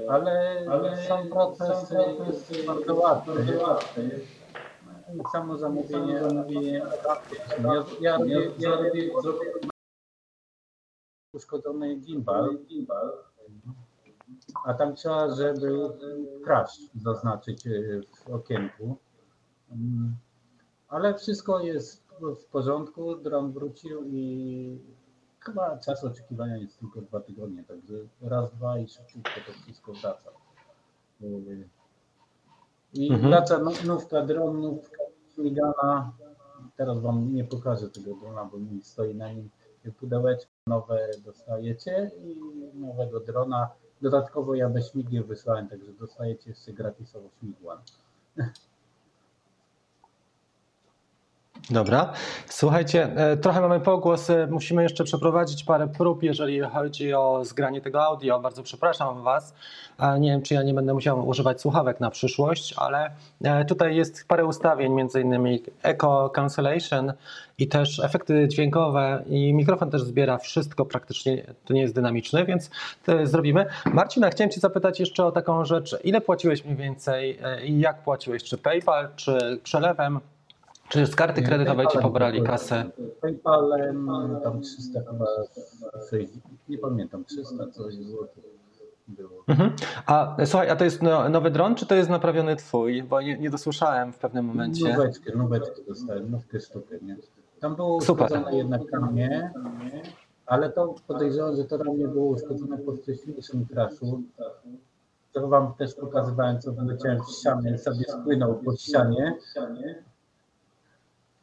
Ale 0.08 0.98
sam 1.08 1.30
proces 1.30 1.94
jest 2.28 2.66
bardzo 2.66 2.96
łatwy. 2.96 3.32
samo 5.32 5.58
zamówienie, 5.58 6.20
zamówienie 6.20 6.72
ja, 7.64 7.86
ja, 8.02 8.18
ja, 8.26 8.40
ja 8.60 8.76
robię 8.76 9.10
uszkodzony 11.34 11.96
gimbal, 11.96 12.58
a 14.66 14.74
tam 14.74 14.96
trzeba, 14.96 15.36
żeby 15.36 15.90
crash 16.44 16.80
zaznaczyć 16.96 17.68
e, 17.68 17.72
w 18.02 18.30
okienku. 18.30 18.98
Mm, 19.72 20.16
Ale 20.88 21.14
wszystko 21.14 21.60
jest 21.60 22.08
w 22.22 22.46
porządku, 22.46 23.16
dron 23.16 23.52
wrócił 23.52 24.04
i 24.06 24.97
chyba 25.48 25.78
czas 25.78 26.04
oczekiwania 26.04 26.58
jest 26.58 26.80
tylko 26.80 27.02
dwa 27.02 27.20
tygodnie, 27.20 27.64
także 27.64 27.94
raz, 28.22 28.54
dwa 28.54 28.80
i 28.80 28.88
szybciutko 28.88 29.30
to 29.48 29.52
wszystko 29.64 29.94
wraca. 29.94 30.30
Y, 31.22 31.68
I 32.94 33.14
Mhm. 33.14 33.30
wraca 33.32 33.60
nówka 33.86 34.26
dron, 34.26 34.62
nówka 34.62 35.04
śmigana. 35.36 36.12
Teraz 36.78 37.00
wam 37.00 37.34
nie 37.34 37.44
pokażę 37.44 37.90
tego 37.90 38.16
drona, 38.16 38.46
bo 38.46 38.58
mi 38.58 38.82
stoi 38.84 39.16
na 39.16 39.32
nim 39.32 39.50
pudełeczko 40.00 40.52
nowe 40.68 41.10
dostajecie 41.26 42.12
i 42.24 42.40
nowego 42.80 43.20
drona. 43.20 43.70
Dodatkowo 44.02 44.56
ja 44.56 44.70
bez 44.70 44.92
śmigieł 44.92 45.26
wysłałem, 45.26 45.68
także 45.68 45.94
dostajecie 45.94 46.50
jeszcze 46.50 46.74
gratisowo 46.74 47.30
śmigła. 47.40 47.82
Dobra. 51.70 52.14
Słuchajcie, 52.50 53.04
e, 53.16 53.38
trochę 53.38 53.62
mamy 53.62 53.80
pogłos. 53.80 54.30
e, 54.30 54.48
Musimy 54.48 54.84
jeszcze 54.84 55.04
przeprowadzić 55.04 55.64
parę 55.64 55.88
prób, 55.88 56.24
jeżeli 56.24 56.60
chodzi 56.60 57.14
o 57.14 57.46
zgranie 57.46 57.82
tego 57.82 58.04
audio. 58.04 58.40
Bardzo 58.40 58.64
przepraszam 58.64 59.24
Was. 59.24 59.54
Nie 60.20 60.32
wiem, 60.32 60.42
czy 60.42 60.54
ja 60.54 60.64
nie 60.64 60.74
będę 60.74 60.94
musiał 60.94 61.28
używać 61.28 61.62
słuchawek 61.62 62.00
na 62.00 62.10
przyszłość, 62.10 62.74
ale 62.78 63.12
e, 63.44 63.66
tutaj 63.66 63.96
jest 63.96 64.28
parę 64.28 64.46
ustawień, 64.46 64.94
między 64.94 65.22
innymi 65.22 65.64
Echo 65.84 66.30
Cancellation 66.30 67.14
i 67.58 67.68
też 67.68 68.00
efekty 68.00 68.48
dźwiękowe 68.48 69.24
i 69.30 69.54
mikrofon 69.54 69.92
też 69.92 70.04
zbiera 70.04 70.38
wszystko 70.38 70.86
praktycznie, 70.86 71.44
to 71.66 71.74
nie 71.74 71.82
jest 71.82 71.96
dynamiczny, 71.96 72.46
więc 72.46 72.70
to 73.06 73.28
zrobimy. 73.28 73.66
Marcina, 73.86 74.30
chciałem 74.30 74.52
Cię 74.52 74.60
zapytać 74.60 75.00
jeszcze 75.00 75.26
o 75.26 75.32
taką 75.32 75.66
rzecz. 75.66 75.96
Ile 76.04 76.22
płaciłeś 76.22 76.66
mniej 76.66 76.78
więcej 76.78 77.40
i 77.66 77.80
jak 77.80 78.04
płaciłeś? 78.04 78.44
Czy 78.44 78.58
PayPal, 78.58 79.10
czy 79.16 79.60
przelewem? 79.64 80.20
Czy 80.90 81.06
z 81.06 81.16
karty 81.16 81.42
kredytowej 81.42 81.88
ci 81.88 81.98
pobrali 81.98 82.44
kasę? 82.44 82.86
PayPalem 83.22 84.10
tam 84.44 84.62
300 84.62 85.00
chyba, 85.00 85.26
6, 86.10 86.34
nie 86.70 86.78
pamiętam, 86.78 87.26
300 87.26 87.68
coś 87.72 87.94
złotych 87.94 88.44
było. 89.08 89.44
Mhm. 89.48 89.72
A 90.06 90.38
słuchaj, 90.46 90.70
a 90.70 90.76
to 90.76 90.84
jest 90.84 91.02
no, 91.02 91.30
nowy 91.30 91.52
dron, 91.52 91.76
czy 91.76 91.86
to 91.86 91.96
jest 91.96 92.10
naprawiony 92.10 92.56
twój? 92.56 93.04
Bo 93.04 93.22
nie, 93.22 93.38
nie 93.38 93.50
dosłyszałem 93.50 94.14
w 94.14 94.18
pewnym 94.18 94.46
momencie. 94.46 94.94
Nóweczkę, 94.94 95.36
nóweczkę 95.36 95.82
dostałem, 95.88 96.32
nówkę 96.32 96.60
sztukę, 96.60 96.96
nie? 97.02 97.18
Tam 97.60 97.76
było 97.76 97.96
uszkodzone 97.96 98.58
jednak 98.58 98.82
ramię, 98.92 99.52
ale 100.46 100.70
to 100.70 100.96
podejrzewam, 101.08 101.56
że 101.56 101.66
to 101.66 101.78
ramię 101.78 102.08
było 102.08 102.26
uszkodzone 102.26 102.78
po 102.78 102.94
wcześniejszym 102.94 103.66
crashu. 103.66 104.22
To 105.34 105.48
wam 105.48 105.74
też 105.74 105.96
pokazywałem, 105.96 106.62
co 106.62 106.72
wyleciałem 106.72 107.20
w 107.24 107.32
ścianę 107.40 107.72
i 107.72 107.78
sobie 107.78 108.06
spłynął 108.06 108.56
po 108.56 108.76
ścianie. 108.76 109.38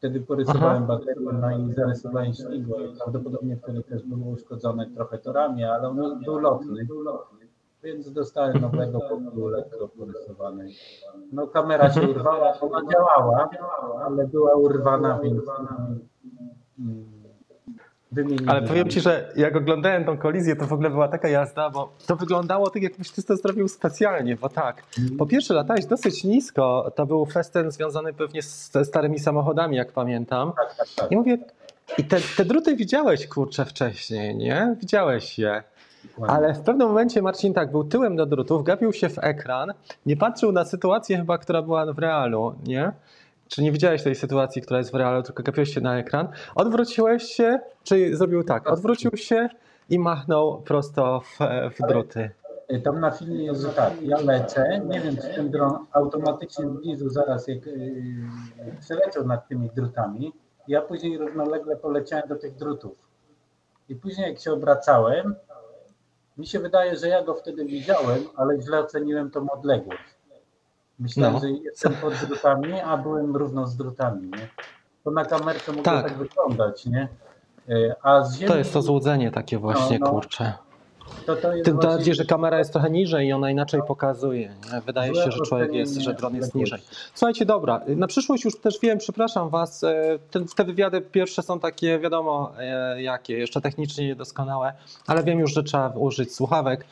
Wtedy 0.05 0.21
porysowałem 0.21 0.87
baterię, 0.87 1.31
i 1.69 1.73
zarysowałem 1.73 2.35
śmigło 2.35 2.77
prawdopodobnie 2.99 3.57
wtedy 3.57 3.83
też 3.83 4.03
było 4.03 4.31
uszkodzone 4.31 4.91
trochę 4.91 5.19
to 5.19 5.33
ramię, 5.33 5.73
ale 5.73 5.89
on 5.89 6.21
był 6.25 6.39
lotny. 6.39 6.87
Więc 7.83 8.13
dostałem 8.13 8.61
nowego, 8.61 9.01
po 9.01 9.17
był 9.17 9.49
lekko 9.49 9.89
porysowany. 9.89 10.69
No 11.33 11.47
kamera 11.47 11.91
się 11.91 12.09
urwała, 12.09 12.61
ona 12.61 12.93
działała, 12.93 13.49
ale 14.07 14.27
była 14.27 14.55
urwana, 14.55 15.21
więc 15.23 15.43
mm, 16.79 17.24
wymienili. 18.15 18.49
Ale 18.49 18.63
powiem 18.63 18.91
ci, 18.91 19.01
że 19.01 19.33
jak 19.37 19.57
oglądałem 19.57 20.05
tą 20.05 20.19
kolizję, 20.19 20.57
to 20.57 20.67
w 20.67 20.73
ogóle 20.73 20.91
była 20.91 21.09
taka 21.09 21.29
jazda, 21.29 21.71
bo 21.71 21.93
to 22.07 22.17
wyglądało 22.17 22.71
tak, 22.71 22.83
jakbyś 22.83 23.11
ty 23.11 23.23
to 23.23 23.37
zrobił 23.37 23.69
specjalnie, 23.69 24.37
bo 24.37 24.49
tak. 24.49 24.83
Po 25.19 25.27
pierwsze, 25.27 25.55
latałeś 25.55 25.87
dosyć 25.87 26.25
nisko, 26.25 26.93
to 26.95 27.07
był 27.07 27.27
festen 27.27 27.71
związany 27.71 28.13
pewnie 28.13 28.43
z 28.43 28.65
ze 28.75 28.85
starymi 28.85 29.19
samochodami, 29.19 29.77
jak 29.77 29.93
pamiętam. 29.93 30.53
Tak, 30.57 30.77
tak, 30.77 30.89
tak. 30.97 31.13
I 31.13 31.17
mówię, 31.17 31.39
i 31.99 32.05
te, 32.05 32.17
te 32.37 32.45
druty 32.45 32.77
widziałeś, 32.77 33.27
kurczę, 33.27 33.65
wcześniej, 33.65 34.37
nie? 34.37 34.77
Widziałeś 34.81 35.39
je. 35.39 35.63
Ale 36.29 36.55
w 36.55 36.61
pewnym 36.61 36.89
momencie 36.89 37.23
Marcin 37.23 37.55
tak 37.55 37.71
był 37.71 37.85
tyłem 37.85 38.17
do 38.17 38.27
drutów, 38.27 38.65
gapił 38.65 38.93
się 38.93 39.09
w 39.09 39.19
ekran, 39.19 39.73
nie 40.07 40.17
patrzył 40.17 40.53
na 40.53 40.65
sytuację 40.65 41.17
chyba, 41.17 41.39
która 41.39 41.63
była 41.63 41.93
w 41.93 41.99
realu, 41.99 42.55
nie? 42.67 42.93
Czy 43.49 43.63
nie 43.63 43.73
widziałeś 43.73 44.03
tej 44.03 44.15
sytuacji, 44.15 44.63
która 44.63 44.79
jest 44.79 44.93
w 44.93 44.95
realu, 44.95 45.23
tylko 45.23 45.43
gapiłeś 45.43 45.75
się 45.75 45.81
na 45.81 45.99
ekran, 45.99 46.29
odwróciłeś 46.55 47.23
się, 47.23 47.59
czy 47.83 48.17
zrobił 48.17 48.45
tak, 48.45 48.71
odwrócił 48.71 49.17
się 49.17 49.49
i 49.91 49.99
machnął 49.99 50.63
prosto 50.63 51.21
w, 51.21 51.39
w 51.75 51.87
druty. 51.89 52.31
Y, 52.73 52.81
Tam 52.81 53.01
na 53.01 53.11
filmie 53.11 53.45
jest, 53.45 53.61
że 53.63 53.69
tak, 53.69 54.03
ja 54.03 54.17
lecę, 54.21 54.81
nie 54.89 55.01
wiem 55.01 55.17
czy 55.17 55.35
ten 55.35 55.51
dron 55.51 55.87
automatycznie 55.93 56.69
zbliżył 56.69 57.09
zaraz 57.11 57.49
jak 57.49 57.67
yy, 57.67 57.85
przeleciał 58.81 59.27
nad 59.27 59.49
tymi 59.49 59.71
drutami, 59.77 60.33
ja 60.69 60.83
później 60.83 61.19
równolegle 61.19 61.77
poleciałem 61.77 62.29
do 62.29 62.37
tych 62.37 62.55
drutów. 62.55 63.09
I 63.89 63.95
później 63.95 64.29
jak 64.29 64.41
się 64.41 64.53
obracałem, 64.53 65.35
mi 66.39 66.47
się 66.47 66.59
wydaje, 66.61 66.97
że 66.97 67.09
ja 67.09 67.23
go 67.23 67.35
wtedy 67.35 67.65
widziałem, 67.65 68.19
ale 68.37 68.61
źle 68.63 68.79
oceniłem 68.81 69.31
tą 69.31 69.51
odległość. 69.51 70.14
Myślałem, 71.05 71.35
No. 71.35 71.41
że 71.41 71.51
jestem 71.51 71.93
pod 71.95 72.15
drutami, 72.15 72.73
a 72.81 72.97
byłem 72.97 73.37
równo 73.37 73.67
z 73.67 73.77
drutami, 73.77 74.27
nie? 74.29 74.49
To 75.05 75.11
na 75.11 75.25
kamerce 75.25 75.73
mogło 75.73 75.85
Tak. 75.85 76.09
tak, 76.09 76.19
wyglądać, 76.19 76.87
nie? 76.87 77.09
Y, 77.69 77.95
A 78.03 78.25
z 78.25 78.37
ziemi 78.37 78.53
To 78.53 78.59
jest 78.59 78.73
to 78.73 78.83
złudzenie 78.83 79.31
takie 79.31 79.59
właśnie, 79.59 79.99
No, 79.99 80.07
no. 80.07 80.13
kurczę. 80.13 80.53
to, 81.27 81.37
to 81.37 81.51
Tym 81.65 81.75
właśnie- 81.75 81.91
bardziej, 81.91 82.15
że 82.15 82.25
kamera 82.25 82.59
jest 82.59 82.73
trochę 82.73 82.91
niżej 82.91 83.27
i 83.29 83.33
ona 83.33 83.51
inaczej 83.51 83.81
pokazuje. 83.89 84.49
Nie? 84.73 84.81
Wydaje 84.81 85.15
się, 85.15 85.31
że 85.33 85.39
człowiek 85.47 85.75
jest, 85.75 85.95
że 86.01 86.15
dron 86.15 86.37
jest 86.37 86.55
niżej. 86.55 86.83
Słuchajcie, 87.15 87.47
dobra, 87.47 87.81
na 87.87 88.07
przyszłość 88.07 88.45
już 88.45 88.61
też 88.61 88.79
wiem, 88.83 88.99
przepraszam 88.99 89.49
Was, 89.49 89.85
e, 89.85 90.19
te, 90.57 90.65
wywiady 90.65 91.01
pierwsze 91.01 91.43
są 91.43 91.61
takie, 91.61 91.99
wiadomo 91.99 92.53
jakie, 92.97 93.39
jeszcze 93.39 93.61
technicznie 93.61 94.07
niedoskonałe, 94.07 94.73
ale 95.07 95.23
wiem 95.25 95.39
już, 95.39 95.53
że 95.55 95.63
trzeba 95.63 95.89
użyć 95.89 96.35
słuchawek 96.35 96.87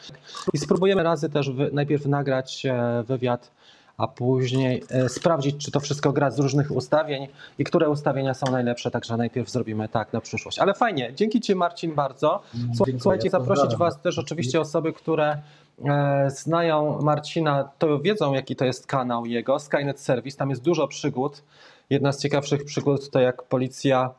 i 0.53 0.59
spróbujemy 0.59 1.03
razy 1.03 1.29
też 1.31 1.51
najpierw 1.73 2.07
nagrać 2.07 2.67
e, 2.67 3.03
wywiad, 3.07 3.51
a 3.97 4.07
później 4.07 4.83
e, 4.91 5.09
sprawdzić, 5.09 5.65
czy 5.65 5.71
to 5.71 5.81
wszystko 5.81 6.13
gra 6.13 6.31
z 6.31 6.39
różnych 6.39 6.71
ustawień 6.71 7.29
i 7.59 7.65
które 7.65 7.89
ustawienia 7.89 8.35
są 8.35 8.53
najlepsze, 8.53 8.91
także 8.91 9.17
najpierw 9.17 9.51
zrobimy 9.51 9.89
tak 9.89 10.13
na 10.13 10.21
przyszłość. 10.21 10.59
Ale 10.59 10.75
fajnie, 10.75 11.13
dzięki 11.15 11.41
Ci 11.41 11.55
Marcin 11.55 11.95
bardzo. 11.95 12.43
Dziękuję, 12.55 13.01
Słuchajcie, 13.01 13.31
zaprosić 13.31 13.65
pozdrawiam. 13.65 13.79
Was 13.79 14.01
też 14.01 14.19
oczywiście 14.19 14.61
osoby, 14.61 14.93
które 14.93 15.39
e, 15.85 16.31
znają 16.31 17.03
Marcina, 17.03 17.69
to 17.79 18.01
wiedzą 18.01 18.33
jaki 18.33 18.57
to 18.57 18.65
jest 18.65 18.87
kanał 18.87 19.27
jego, 19.27 19.59
Skynet 19.59 20.01
Service, 20.01 20.37
tam 20.37 20.51
jest 20.51 20.63
dużo 20.63 20.89
przygód. 20.89 21.43
Jedna 21.91 22.13
z 22.13 22.23
ciekawszych 22.23 22.65
przygód 22.65 23.11
to 23.11 23.21
jak 23.21 23.43
policja, 23.43 24.11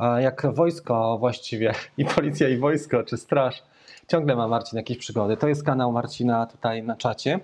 e, 0.00 0.22
jak 0.22 0.46
wojsko 0.54 1.18
właściwie, 1.18 1.72
i 1.98 2.04
policja 2.04 2.48
i 2.48 2.56
wojsko, 2.56 3.02
czy 3.02 3.16
straż. 3.16 3.62
Ciągle 4.08 4.36
ma 4.36 4.48
Marcin 4.48 4.76
jakieś 4.76 4.98
przygody. 4.98 5.36
To 5.36 5.48
jest 5.48 5.64
kanał 5.64 5.92
Marcina 5.92 6.46
tutaj 6.46 6.82
na 6.82 6.96
czacie. 6.96 7.40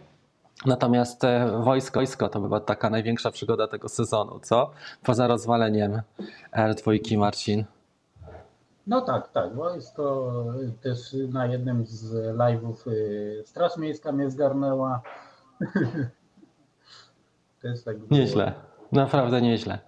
Natomiast 0.67 1.25
e, 1.25 1.61
wojsko, 1.65 2.01
wojsko 2.01 2.29
to 2.29 2.41
była 2.41 2.61
taka 2.61 2.91
największa 2.91 3.31
przygoda 3.31 3.69
tego 3.69 3.89
sezonu, 3.89 4.41
co? 4.43 4.71
Poza 5.03 5.27
rozwaleniem 5.27 6.03
R2 6.53 7.19
Marcin. 7.19 7.65
No 8.87 9.01
tak, 9.01 9.33
tak, 9.33 9.55
to 9.97 10.33
też 10.83 11.17
na 11.33 11.47
jednym 11.47 11.87
z 11.87 12.15
live'ów 12.37 12.91
y, 12.91 13.43
Straż 13.47 13.77
Miejska 13.77 14.13
mnie 14.13 14.31
zgarnęła. 14.31 15.03
Też 17.63 17.83
tak 17.83 17.99
było. 17.99 18.21
Nieźle. 18.21 18.53
Naprawdę 18.93 19.43
nieźle. 19.43 19.79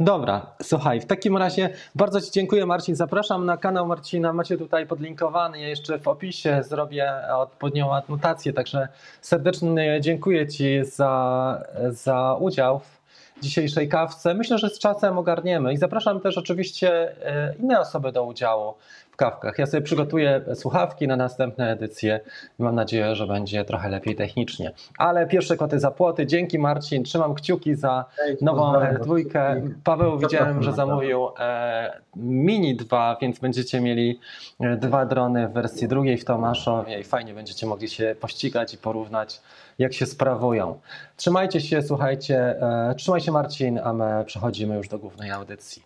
Dobra, 0.00 0.46
słuchaj, 0.62 1.00
w 1.00 1.06
takim 1.06 1.36
razie 1.36 1.70
bardzo 1.94 2.20
Ci 2.20 2.30
dziękuję 2.30 2.66
Marcin. 2.66 2.94
Zapraszam 2.94 3.46
na 3.46 3.56
kanał 3.56 3.86
Marcina, 3.86 4.32
macie 4.32 4.58
tutaj 4.58 4.86
podlinkowany. 4.86 5.60
Ja 5.60 5.68
jeszcze 5.68 5.98
w 5.98 6.08
opisie 6.08 6.62
zrobię 6.62 7.12
odpowiednią 7.36 7.94
adnotację, 7.94 8.52
także 8.52 8.88
serdecznie 9.20 10.00
dziękuję 10.00 10.48
Ci 10.48 10.84
za, 10.84 11.62
za 11.90 12.36
udział 12.40 12.78
w 12.78 13.04
dzisiejszej 13.42 13.88
kawce. 13.88 14.34
Myślę, 14.34 14.58
że 14.58 14.70
z 14.70 14.78
czasem 14.78 15.18
ogarniemy 15.18 15.72
i 15.72 15.76
zapraszam 15.76 16.20
też 16.20 16.38
oczywiście 16.38 17.16
e, 17.26 17.54
inne 17.54 17.80
osoby 17.80 18.12
do 18.12 18.24
udziału. 18.24 18.74
W 19.14 19.16
kawkach. 19.16 19.58
Ja 19.58 19.66
sobie 19.66 19.82
przygotuję 19.82 20.40
słuchawki 20.54 21.08
na 21.08 21.16
następne 21.16 21.70
edycje 21.70 22.20
i 22.58 22.62
mam 22.62 22.74
nadzieję, 22.74 23.14
że 23.14 23.26
będzie 23.26 23.64
trochę 23.64 23.88
lepiej 23.88 24.16
technicznie. 24.16 24.72
Ale 24.98 25.26
pierwsze 25.26 25.56
koty 25.56 25.80
za 25.80 25.90
płoty. 25.90 26.26
Dzięki 26.26 26.58
Marcin, 26.58 27.04
trzymam 27.04 27.34
kciuki 27.34 27.74
za 27.74 28.04
nową 28.40 28.72
dwójkę. 29.02 29.62
Paweł 29.84 30.18
widziałem, 30.18 30.62
że 30.62 30.72
zamówił 30.72 31.28
e, 31.38 32.00
Mini 32.16 32.76
2, 32.76 33.16
więc 33.20 33.38
będziecie 33.38 33.80
mieli 33.80 34.20
e, 34.60 34.76
dwa 34.76 35.06
drony 35.06 35.48
w 35.48 35.52
wersji 35.52 35.88
drugiej 35.88 36.18
w 36.18 36.24
Tomaszowie 36.24 37.00
i 37.00 37.04
fajnie 37.04 37.34
będziecie 37.34 37.66
mogli 37.66 37.88
się 37.88 38.16
pościgać 38.20 38.74
i 38.74 38.78
porównać, 38.78 39.40
jak 39.78 39.92
się 39.92 40.06
sprawują. 40.06 40.80
Trzymajcie 41.16 41.60
się, 41.60 41.82
słuchajcie, 41.82 42.62
e, 42.62 42.94
trzymaj 42.94 43.20
się 43.20 43.32
Marcin, 43.32 43.80
a 43.84 43.92
my 43.92 44.24
przechodzimy 44.26 44.76
już 44.76 44.88
do 44.88 44.98
głównej 44.98 45.30
audycji. 45.30 45.82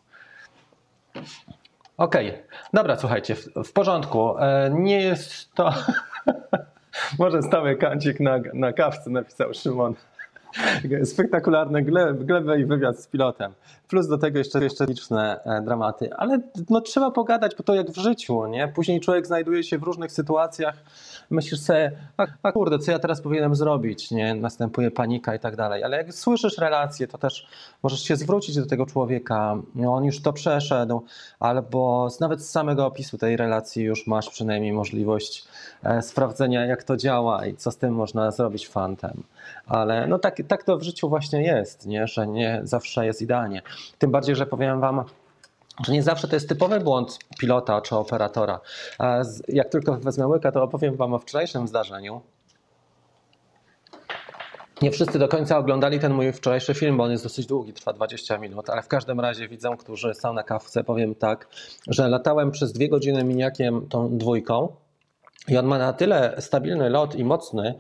Okej, 1.99 2.33
dobra, 2.73 2.97
słuchajcie, 2.97 3.35
w, 3.35 3.49
w 3.65 3.73
porządku. 3.73 4.39
E, 4.39 4.71
nie 4.75 5.01
jest 5.01 5.55
to. 5.55 5.75
Może 7.19 7.43
stały 7.43 7.77
kancik 7.77 8.21
na, 8.21 8.39
na 8.55 8.73
kawce, 8.73 9.11
napisał 9.11 9.55
Szymon. 9.55 9.95
Spektakularne 11.05 11.83
gleby 11.83 12.61
i 12.61 12.65
wywiad 12.65 13.01
z 13.01 13.07
pilotem. 13.07 13.53
Plus 13.89 14.09
do 14.09 14.19
tego 14.19 14.39
jeszcze, 14.39 14.65
jeszcze 14.65 14.87
liczne 14.87 15.41
e, 15.45 15.63
dramaty. 15.63 16.15
Ale 16.17 16.41
no, 16.71 16.81
trzeba 16.81 17.11
pogadać, 17.11 17.57
bo 17.57 17.65
to 17.65 17.75
jak 17.75 17.91
w 17.91 17.97
życiu, 17.97 18.47
nie? 18.47 18.69
Później 18.69 19.01
człowiek 19.01 19.27
znajduje 19.27 19.65
się 19.65 19.79
w 19.79 19.83
różnych 19.83 20.13
sytuacjach. 20.13 20.75
Myślisz 21.31 21.61
sobie, 21.61 21.93
a, 22.17 22.27
a 22.43 22.53
kurde, 22.53 22.79
co 22.79 22.91
ja 22.91 22.99
teraz 22.99 23.21
powinienem 23.21 23.55
zrobić? 23.55 24.11
Nie? 24.11 24.35
Następuje 24.35 24.91
panika 24.91 25.35
i 25.35 25.39
tak 25.39 25.57
dalej. 25.57 25.85
Ale 25.85 25.97
jak 25.97 26.15
słyszysz 26.15 26.59
relacje, 26.59 27.09
to 27.09 27.19
też 27.19 27.47
możesz 27.83 28.03
się 28.03 28.17
zwrócić 28.17 28.57
do 28.57 28.67
tego 28.67 28.87
człowieka. 28.87 29.57
No, 29.75 29.95
on 29.95 30.05
już 30.05 30.23
to 30.23 30.33
przeszedł, 30.33 31.03
albo 31.41 32.09
nawet 32.21 32.43
z 32.43 32.51
samego 32.51 32.87
opisu 32.87 33.19
tej 33.19 33.37
relacji 33.37 33.85
już 33.85 34.07
masz 34.07 34.31
przynajmniej 34.31 34.73
możliwość 34.73 35.45
e, 35.83 36.03
sprawdzenia, 36.03 36.67
jak 36.67 36.83
to 36.83 36.97
działa 36.97 37.47
i 37.47 37.55
co 37.55 37.71
z 37.71 37.77
tym 37.77 37.95
można 37.95 38.31
zrobić 38.31 38.69
fantem. 38.69 39.23
Ale 39.67 40.07
no 40.07 40.19
tak, 40.19 40.37
tak 40.49 40.65
to 40.65 40.79
w 40.79 40.83
życiu 40.83 41.09
właśnie 41.09 41.43
jest, 41.43 41.87
nie? 41.87 42.07
że 42.07 42.27
nie 42.27 42.61
zawsze 42.63 43.07
jest 43.07 43.23
idealnie. 43.23 43.63
Tym 43.99 44.11
bardziej, 44.11 44.37
że 44.37 44.47
powiem 44.47 44.81
Wam, 44.81 45.05
że 45.87 45.93
nie 45.93 46.03
zawsze 46.03 46.29
to 46.29 46.37
jest 46.37 46.49
typowy 46.49 46.81
błąd 46.81 47.19
pilota 47.39 47.81
czy 47.81 47.97
operatora. 47.97 48.61
Jak 49.49 49.69
tylko 49.69 49.97
wezmę 49.97 50.27
łyka, 50.27 50.53
to 50.53 50.63
opowiem 50.63 50.97
Wam 50.97 51.15
o 51.15 51.19
wczorajszym 51.19 51.69
zdarzeniu. 51.69 52.21
Nie 54.83 54.91
wszyscy 54.91 55.19
do 55.19 55.29
końca 55.29 55.59
oglądali 55.59 55.99
ten 55.99 56.15
mój 56.15 56.33
wczorajszy 56.33 56.75
film, 56.75 56.97
bo 56.97 57.05
on 57.05 57.11
jest 57.11 57.25
dosyć 57.25 57.47
długi, 57.47 57.73
trwa 57.73 57.93
20 57.93 58.39
minut, 58.39 58.71
ale 58.71 58.83
w 58.83 58.89
każdym 58.89 59.21
razie 59.21 59.49
widzą, 59.49 59.77
którzy 59.77 60.15
są 60.15 60.33
na 60.33 60.43
kawce, 60.43 60.85
powiem 60.85 61.15
tak, 61.15 61.49
że 61.87 62.09
latałem 62.09 62.51
przez 62.51 62.73
dwie 62.73 62.89
godziny 62.89 63.25
miniakiem 63.25 63.89
tą 63.89 64.19
dwójką 64.19 64.73
i 65.49 65.57
on 65.57 65.67
ma 65.67 65.79
na 65.79 65.93
tyle 65.93 66.35
stabilny 66.39 66.91
lot 66.91 67.15
i 67.15 67.25
mocny 67.25 67.75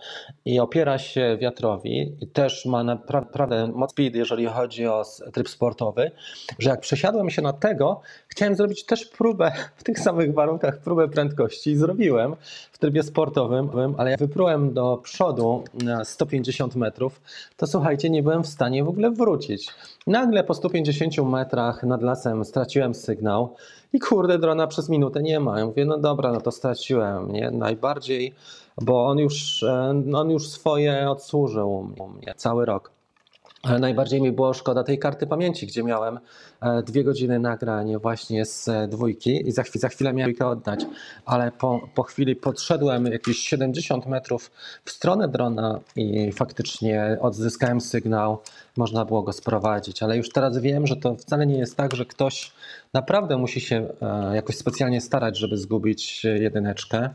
i 0.44 0.60
opiera 0.60 0.98
się 0.98 1.36
wiatrowi 1.40 2.16
i 2.20 2.26
też 2.26 2.66
ma 2.66 2.84
naprawdę 2.84 3.72
moc 3.74 3.90
speed, 3.90 4.18
jeżeli 4.18 4.46
chodzi 4.46 4.86
o 4.86 5.04
tryb 5.32 5.48
sportowy, 5.48 6.10
że 6.58 6.70
jak 6.70 6.80
przesiadłem 6.80 7.30
się 7.30 7.42
na 7.42 7.52
tego, 7.52 8.00
chciałem 8.28 8.54
zrobić 8.54 8.84
też 8.84 9.06
próbę 9.06 9.52
w 9.76 9.84
tych 9.84 9.98
samych 9.98 10.34
warunkach, 10.34 10.78
próbę 10.78 11.08
prędkości 11.08 11.70
i 11.70 11.76
zrobiłem 11.76 12.36
w 12.78 12.80
trybie 12.80 13.02
sportowym, 13.02 13.94
ale 13.96 14.10
jak 14.10 14.20
wyprułem 14.20 14.74
do 14.74 15.00
przodu 15.02 15.64
na 15.74 16.04
150 16.04 16.76
metrów, 16.76 17.20
to 17.56 17.66
słuchajcie, 17.66 18.10
nie 18.10 18.22
byłem 18.22 18.42
w 18.42 18.46
stanie 18.46 18.84
w 18.84 18.88
ogóle 18.88 19.10
wrócić. 19.10 19.68
Nagle 20.06 20.44
po 20.44 20.54
150 20.54 21.16
metrach 21.30 21.82
nad 21.82 22.02
lasem 22.02 22.44
straciłem 22.44 22.94
sygnał 22.94 23.54
i 23.92 23.98
kurde, 23.98 24.38
drona 24.38 24.66
przez 24.66 24.88
minutę 24.88 25.22
nie 25.22 25.40
ma. 25.40 25.58
Ja 25.58 25.66
mówię, 25.66 25.84
no 25.84 25.98
dobra, 25.98 26.32
no 26.32 26.40
to 26.40 26.50
straciłem, 26.50 27.32
nie? 27.32 27.50
Najbardziej, 27.50 28.34
bo 28.82 29.06
on 29.06 29.18
już, 29.18 29.62
e, 29.62 30.02
on 30.14 30.30
już 30.30 30.48
swoje 30.48 31.10
odsłużył 31.10 31.70
u 31.98 32.08
mnie 32.08 32.34
cały 32.36 32.66
rok. 32.66 32.97
Ale 33.62 33.78
najbardziej 33.78 34.22
mi 34.22 34.32
było 34.32 34.54
szkoda 34.54 34.84
tej 34.84 34.98
karty 34.98 35.26
pamięci, 35.26 35.66
gdzie 35.66 35.82
miałem 35.82 36.18
e, 36.60 36.82
dwie 36.82 37.04
godziny 37.04 37.38
nagranie 37.38 37.98
właśnie 37.98 38.44
z 38.44 38.68
e, 38.68 38.88
dwójki 38.88 39.48
i 39.48 39.52
za, 39.52 39.62
chwilę, 39.62 39.80
za 39.80 39.88
chwilę 39.88 40.12
miałem 40.12 40.32
dwójkę 40.32 40.46
oddać, 40.46 40.86
ale 41.24 41.52
po, 41.52 41.88
po 41.94 42.02
chwili 42.02 42.36
podszedłem 42.36 43.06
jakieś 43.06 43.38
70 43.38 44.06
metrów 44.06 44.50
w 44.84 44.90
stronę 44.90 45.28
drona 45.28 45.80
i 45.96 46.32
faktycznie 46.32 47.18
odzyskałem 47.20 47.80
sygnał, 47.80 48.38
można 48.76 49.04
było 49.04 49.22
go 49.22 49.32
sprowadzić, 49.32 50.02
ale 50.02 50.16
już 50.16 50.30
teraz 50.30 50.58
wiem, 50.58 50.86
że 50.86 50.96
to 50.96 51.14
wcale 51.14 51.46
nie 51.46 51.58
jest 51.58 51.76
tak, 51.76 51.94
że 51.94 52.04
ktoś 52.04 52.52
naprawdę 52.92 53.36
musi 53.36 53.60
się 53.60 53.88
e, 54.02 54.34
jakoś 54.34 54.56
specjalnie 54.56 55.00
starać, 55.00 55.38
żeby 55.38 55.56
zgubić 55.56 56.24
jedyneczkę, 56.24 57.10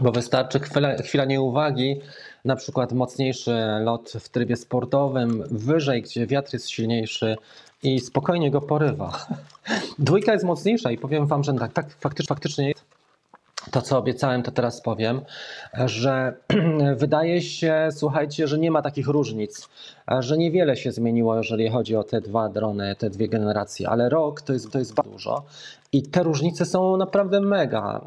bo 0.00 0.12
wystarczy 0.12 0.60
chwila, 0.60 0.96
chwila 0.96 1.24
nieuwagi, 1.24 2.00
na 2.44 2.56
przykład 2.56 2.92
mocniejszy 2.92 3.56
lot 3.80 4.12
w 4.20 4.28
trybie 4.28 4.56
sportowym, 4.56 5.44
wyżej, 5.50 6.02
gdzie 6.02 6.26
wiatr 6.26 6.52
jest 6.52 6.70
silniejszy 6.70 7.36
i 7.82 8.00
spokojnie 8.00 8.50
go 8.50 8.60
porywa. 8.60 9.26
Dwójka 9.98 10.32
jest 10.32 10.44
mocniejsza 10.44 10.90
i 10.90 10.98
powiem 10.98 11.26
Wam, 11.26 11.44
że 11.44 11.54
tak, 11.54 11.72
tak 11.72 11.90
faktycznie, 12.00 12.28
faktycznie 12.28 12.68
jest. 12.68 12.84
To, 13.70 13.82
co 13.82 13.98
obiecałem, 13.98 14.42
to 14.42 14.50
teraz 14.50 14.80
powiem, 14.80 15.20
że 15.84 16.34
wydaje 16.96 17.42
się, 17.42 17.88
słuchajcie, 17.92 18.48
że 18.48 18.58
nie 18.58 18.70
ma 18.70 18.82
takich 18.82 19.08
różnic, 19.08 19.68
że 20.18 20.38
niewiele 20.38 20.76
się 20.76 20.92
zmieniło, 20.92 21.36
jeżeli 21.36 21.68
chodzi 21.68 21.96
o 21.96 22.04
te 22.04 22.20
dwa 22.20 22.48
drony, 22.48 22.96
te 22.98 23.10
dwie 23.10 23.28
generacje, 23.28 23.88
ale 23.88 24.08
rok 24.08 24.42
to 24.42 24.52
jest, 24.52 24.72
to 24.72 24.78
jest 24.78 24.94
bardzo 24.94 25.12
dużo 25.12 25.44
i 25.92 26.02
te 26.02 26.22
różnice 26.22 26.64
są 26.64 26.96
naprawdę 26.96 27.40
mega. 27.40 28.04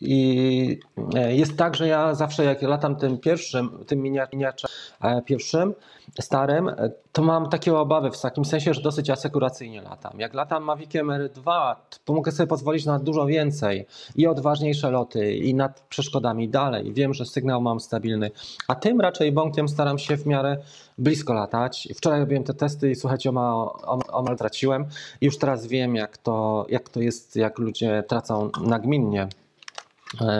I 0.00 0.80
e, 1.14 1.34
jest 1.34 1.56
tak, 1.56 1.76
że 1.76 1.88
ja 1.88 2.14
zawsze 2.14 2.44
jak 2.44 2.62
latam 2.62 2.96
tym 2.96 3.18
pierwszym, 3.18 3.84
tym 3.86 4.02
minia- 4.02 4.28
miniaczem 4.32 4.70
e, 5.00 5.22
pierwszym, 5.22 5.74
starym, 6.20 6.68
e, 6.68 6.90
to 7.12 7.22
mam 7.22 7.48
takie 7.48 7.76
obawy 7.78 8.10
w 8.10 8.20
takim 8.20 8.44
sensie, 8.44 8.74
że 8.74 8.82
dosyć 8.82 9.10
asekuracyjnie 9.10 9.82
latam. 9.82 10.20
Jak 10.20 10.34
latam 10.34 10.64
Maviciem 10.64 11.08
R2, 11.08 11.74
to 12.04 12.12
mogę 12.12 12.32
sobie 12.32 12.46
pozwolić 12.46 12.86
na 12.86 12.98
dużo 12.98 13.26
więcej 13.26 13.86
i 14.16 14.26
odważniejsze 14.26 14.90
loty 14.90 15.34
i 15.34 15.54
nad 15.54 15.80
przeszkodami 15.80 16.48
dalej. 16.48 16.92
Wiem, 16.92 17.14
że 17.14 17.24
sygnał 17.24 17.60
mam 17.60 17.80
stabilny, 17.80 18.30
a 18.68 18.74
tym 18.74 19.00
raczej 19.00 19.32
bąkiem 19.32 19.68
staram 19.68 19.98
się 19.98 20.16
w 20.16 20.26
miarę 20.26 20.56
blisko 20.98 21.34
latać. 21.34 21.88
Wczoraj 21.96 22.20
robiłem 22.20 22.44
te 22.44 22.54
testy 22.54 22.90
i 22.90 22.94
słuchajcie, 22.94 23.30
omal, 23.30 23.68
omal 24.12 24.36
traciłem. 24.36 24.84
Już 25.20 25.38
teraz 25.38 25.66
wiem, 25.66 25.96
jak 25.96 26.18
to, 26.18 26.66
jak 26.68 26.88
to 26.88 27.00
jest, 27.00 27.36
jak 27.36 27.58
ludzie 27.58 28.02
tracą 28.08 28.50
nagminnie 28.66 29.28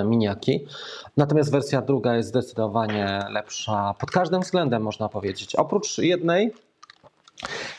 miniaki. 0.05 0.67
Natomiast 1.17 1.51
wersja 1.51 1.83
druga 1.83 2.17
jest 2.17 2.29
zdecydowanie 2.29 3.21
lepsza 3.31 3.95
pod 3.99 4.11
każdym 4.11 4.43
względem, 4.43 4.83
można 4.83 5.09
powiedzieć. 5.09 5.57
Oprócz 5.57 5.99
jednej, 5.99 6.53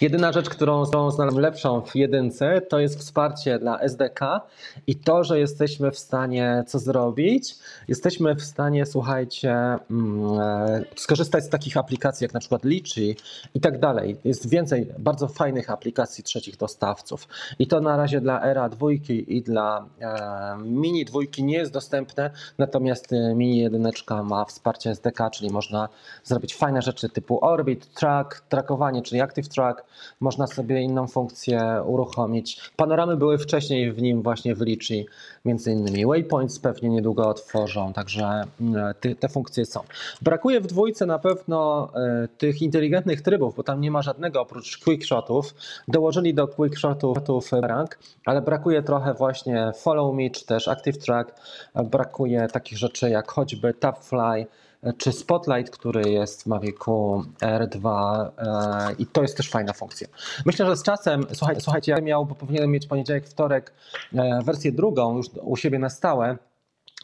jedyna 0.01 0.31
rzecz, 0.31 0.49
którą 0.49 0.65
którą 0.65 0.85
znalazłem 0.85 1.39
lepszą 1.39 1.81
w 1.81 1.95
jedynce, 1.95 2.61
to 2.61 2.79
jest 2.79 2.99
wsparcie 2.99 3.59
dla 3.59 3.79
SDK 3.79 4.41
i 4.87 4.95
to, 4.95 5.23
że 5.23 5.39
jesteśmy 5.39 5.91
w 5.91 5.99
stanie 5.99 6.63
co 6.67 6.79
zrobić. 6.79 7.55
Jesteśmy 7.87 8.35
w 8.35 8.43
stanie, 8.43 8.85
słuchajcie, 8.85 9.53
mm, 9.91 10.39
e, 10.39 10.81
skorzystać 10.95 11.43
z 11.43 11.49
takich 11.49 11.77
aplikacji 11.77 12.25
jak 12.25 12.33
na 12.33 12.39
przykład 12.39 12.63
Litchi 12.63 13.15
i 13.53 13.59
tak 13.59 13.79
dalej. 13.79 14.17
Jest 14.23 14.49
więcej 14.49 14.87
bardzo 14.99 15.27
fajnych 15.27 15.69
aplikacji 15.69 16.23
trzecich 16.23 16.57
dostawców. 16.57 17.27
I 17.59 17.67
to 17.67 17.81
na 17.81 17.97
razie 17.97 18.21
dla 18.21 18.41
Era 18.41 18.69
dwójki 18.69 19.37
i 19.37 19.41
dla 19.41 19.85
e, 20.01 20.57
Mini 20.63 21.05
dwójki 21.05 21.43
nie 21.43 21.57
jest 21.57 21.71
dostępne, 21.71 22.31
natomiast 22.57 23.13
e, 23.13 23.35
Mini 23.35 23.57
jedyneczka 23.57 24.23
ma 24.23 24.45
wsparcie 24.45 24.89
SDK, 24.89 25.29
czyli 25.31 25.51
można 25.51 25.89
zrobić 26.23 26.55
fajne 26.55 26.81
rzeczy 26.81 27.09
typu 27.09 27.45
Orbit, 27.45 27.93
Track, 27.93 28.41
trakowanie, 28.49 29.01
czyli 29.01 29.21
Active 29.21 29.49
Track. 29.49 29.84
Można 30.19 30.47
sobie 30.47 30.81
inną 30.81 31.07
funkcję 31.07 31.81
uruchomić. 31.85 32.71
Panoramy 32.75 33.17
były 33.17 33.37
wcześniej 33.37 33.91
w 33.91 34.01
nim 34.01 34.21
właśnie 34.21 34.55
w 34.55 34.61
Litchi, 34.61 35.05
między 35.45 35.71
innymi 35.71 36.05
Waypoints 36.05 36.59
pewnie 36.59 36.89
niedługo 36.89 37.29
otworzą, 37.29 37.93
także 37.93 38.43
te, 38.99 39.15
te 39.15 39.29
funkcje 39.29 39.65
są. 39.65 39.79
Brakuje 40.21 40.61
w 40.61 40.67
dwójce 40.67 41.05
na 41.05 41.19
pewno 41.19 41.89
e, 41.95 42.27
tych 42.37 42.61
inteligentnych 42.61 43.21
trybów, 43.21 43.55
bo 43.55 43.63
tam 43.63 43.81
nie 43.81 43.91
ma 43.91 44.01
żadnego 44.01 44.41
oprócz 44.41 44.77
quickshotów. 44.77 45.55
Dołożyli 45.87 46.33
do 46.33 46.47
quickshotów 46.47 47.51
rank, 47.51 47.99
ale 48.25 48.41
brakuje 48.41 48.83
trochę 48.83 49.13
właśnie 49.13 49.71
follow 49.75 50.15
me 50.15 50.29
czy 50.29 50.45
też 50.45 50.67
active 50.67 50.97
track. 50.97 51.41
E, 51.75 51.83
Brakuje 51.83 52.47
takich 52.47 52.77
rzeczy 52.77 53.09
jak 53.09 53.31
choćby 53.31 53.73
tap 53.73 54.03
fly 54.03 54.19
e, 54.21 54.45
czy 54.97 55.11
Spotlight, 55.11 55.71
który 55.71 56.09
jest 56.09 56.43
w 56.43 56.45
Mavicu 56.45 57.25
R2 57.41 57.89
e, 58.37 58.95
i 58.99 59.05
to 59.05 59.21
jest 59.21 59.37
też 59.37 59.49
fajna 59.49 59.73
funkcja. 59.73 60.07
Myślę, 60.45 60.65
że 60.65 60.77
z 60.77 60.83
czasem, 60.83 61.25
słuchajcie, 61.33 61.61
słuchajcie 61.61 61.91
ja 61.91 62.01
miał, 62.01 62.25
bo 62.25 62.35
powinienem 62.35 62.71
mieć 62.71 62.87
poniedziałek, 62.87 63.27
wtorek 63.27 63.73
e, 64.15 64.39
wersję 64.43 64.71
drugą 64.71 65.17
już 65.17 65.27
u 65.41 65.55
siebie 65.55 65.79
na 65.79 65.89
stałe, 65.89 66.37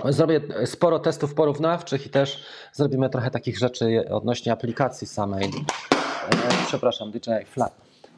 Zrobię 0.10 0.42
sporo 0.66 1.00
testów 1.00 1.34
porównawczych 1.34 2.06
i 2.06 2.10
też 2.10 2.44
zrobimy 2.74 3.10
trochę 3.10 3.32
takich 3.32 3.58
rzeczy 3.58 4.10
odnośnie 4.10 4.52
aplikacji 4.52 5.08
samej. 5.08 5.46
E, 5.46 6.66
Przepraszam, 6.68 7.12
DJI 7.12 7.46
Fly. 7.46 7.66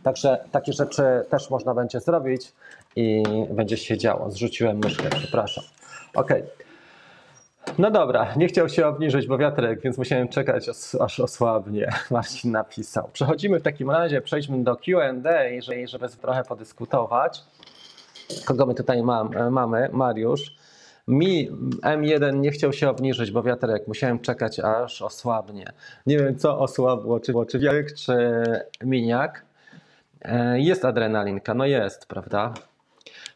Także 0.03 0.45
takie 0.51 0.73
rzeczy 0.73 1.03
też 1.29 1.49
można 1.49 1.73
będzie 1.73 1.99
zrobić 1.99 2.53
i 2.95 3.23
będzie 3.49 3.77
się 3.77 3.97
działo. 3.97 4.31
Zrzuciłem 4.31 4.77
myszkę, 4.77 5.09
przepraszam. 5.09 5.63
Okej. 6.15 6.43
No 7.77 7.91
dobra, 7.91 8.33
nie 8.35 8.47
chciał 8.47 8.69
się 8.69 8.87
obniżyć, 8.87 9.27
bo 9.27 9.37
wiatrek, 9.37 9.81
więc 9.81 9.97
musiałem 9.97 10.27
czekać, 10.27 10.69
os- 10.69 10.95
aż 11.01 11.19
osłabnie. 11.19 11.89
Marcin 12.11 12.51
napisał. 12.51 13.09
Przechodzimy 13.13 13.59
w 13.59 13.63
takim 13.63 13.91
razie, 13.91 14.21
przejdźmy 14.21 14.63
do 14.63 14.75
QA, 14.75 15.13
żeby, 15.87 16.09
trochę 16.21 16.43
podyskutować. 16.43 17.41
Kogo 18.45 18.65
my 18.65 18.75
tutaj 18.75 19.03
mam, 19.03 19.37
e, 19.37 19.49
mamy? 19.49 19.89
Mariusz. 19.91 20.55
Mi 21.07 21.51
M1 21.81 22.35
nie 22.39 22.51
chciał 22.51 22.73
się 22.73 22.89
obniżyć, 22.89 23.31
bo 23.31 23.43
wiatrek, 23.43 23.87
musiałem 23.87 24.19
czekać, 24.19 24.59
aż 24.59 25.01
osłabnie. 25.01 25.65
Nie 26.05 26.17
wiem, 26.17 26.37
co 26.37 26.59
osłabło, 26.59 27.19
czy, 27.19 27.33
czy 27.49 27.59
wiatrek, 27.59 27.93
czy 27.93 28.15
miniak. 28.83 29.45
E, 30.21 30.59
Jest 30.59 30.85
adrenalinka, 30.85 31.53
no 31.53 31.65
jest, 31.65 32.05
prawda? 32.05 32.53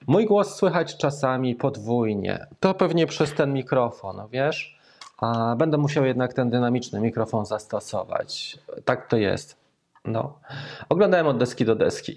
Mój 0.08 0.26
głos 0.26 0.56
słychać 0.56 0.98
czasami 0.98 1.56
podwójnie. 1.56 2.48
To 2.60 2.74
pewnie 2.74 3.08
przez 3.08 3.34
ten 3.34 3.54
mikrofon, 3.54 4.22
wiesz? 4.32 4.80
A 5.17 5.56
będę 5.56 5.78
musiał 5.78 6.06
jednak 6.06 6.34
ten 6.34 6.50
dynamiczny 6.50 7.02
mikrofon 7.02 7.46
zastosować. 7.46 8.60
Tak 8.86 9.08
to 9.08 9.17
jest. 9.17 9.58
No. 10.06 10.39
Oglądałem 10.89 11.28
od 11.28 11.38
deski 11.38 11.65
do 11.65 11.76
deski. 11.76 12.15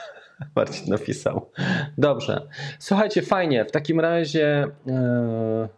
Marcin 0.56 0.90
napisał. 0.90 1.50
Dobrze. 1.98 2.48
Słuchajcie, 2.78 3.22
fajnie. 3.22 3.64
W 3.64 3.72
takim 3.72 4.00
razie 4.00 4.66
yy, 4.86 5.68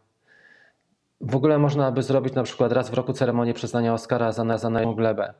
w 1.20 1.36
ogóle 1.36 1.58
można 1.58 1.92
by 1.92 2.02
zrobić 2.02 2.34
na 2.34 2.42
przykład 2.42 2.72
raz 2.72 2.90
w 2.90 2.94
roku 2.94 3.12
ceremonię 3.12 3.54
przyznania 3.54 3.94
Oscara 3.94 4.32
za, 4.32 4.58
za 4.58 4.70
glebę. 4.96 5.34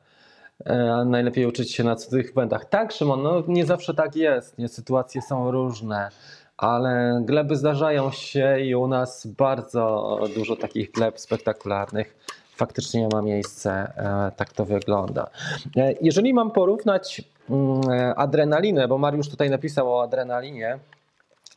E, 0.65 1.05
najlepiej 1.07 1.47
uczyć 1.47 1.73
się 1.73 1.85
na 1.85 1.97
cudzych 1.97 2.35
błędach. 2.35 2.65
Tak, 2.65 2.93
Szymon, 2.93 3.23
no 3.23 3.43
nie 3.49 3.67
zawsze 3.67 3.95
tak 3.95 4.17
jest. 4.17 4.59
Nie, 4.59 4.69
sytuacje 4.69 5.23
są 5.23 5.51
różne, 5.51 6.09
ale 6.57 7.21
gleby 7.25 7.57
zdarzają 7.57 8.11
się 8.11 8.61
i 8.61 8.75
u 8.75 8.87
nas 8.87 9.27
bardzo 9.27 10.19
dużo 10.35 10.57
takich 10.57 10.91
gleb 10.93 11.21
spektakularnych 11.21 12.17
faktycznie 12.57 13.09
ma 13.13 13.23
miejsce. 13.23 13.71
E, 13.97 14.33
Tak 14.37 14.53
to 14.53 14.65
wygląda. 14.65 15.31
E, 15.77 15.95
Jeżeli 16.01 16.35
mam 16.35 16.51
porównać 16.51 17.23
mm, 17.51 17.81
adrenalinę, 18.17 18.89
bo 18.89 18.99
Mariusz 18.99 19.29
tutaj 19.29 19.51
napisał 19.51 19.95
o 19.95 20.03
adrenalinie, 20.03 20.79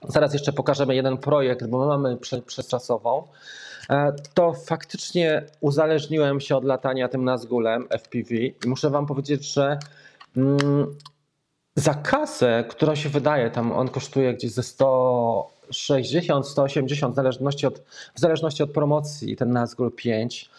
Zaraz 0.08 0.34
jeszcze 0.34 0.54
pokażemy 0.54 0.96
jeden 0.96 1.18
projekt, 1.18 1.68
bo 1.68 1.80
my 1.80 1.86
mamy 1.86 2.18
prze- 2.18 2.42
przesczasową. 2.42 3.24
E, 3.24 3.24
To 4.34 4.54
faktycznie 4.54 5.46
uzależniłem 5.62 6.40
się 6.40 6.56
od 6.56 6.64
latania 6.64 7.08
tym 7.08 7.24
Nazgulem 7.24 7.88
FPV 7.90 8.36
i 8.36 8.56
muszę 8.66 8.90
Wam 8.90 9.06
powiedzieć, 9.06 9.54
że 9.54 9.80
mm, 10.38 10.96
za 11.76 11.94
kasę, 11.94 12.66
która 12.70 12.96
się 12.96 13.10
wydaje, 13.10 13.52
tam 13.52 13.72
on 13.72 13.90
kosztuje 13.90 14.34
gdzieś 14.34 14.52
ze 14.52 14.64
160, 14.64 16.48
180, 16.48 17.14
w 17.14 17.16
zależności 17.16 17.68
od, 17.68 17.80
w 18.16 18.20
zależności 18.20 18.64
od 18.64 18.72
promocji, 18.72 19.36
ten 19.36 19.52
Nazgul 19.52 19.92
5 19.92 20.50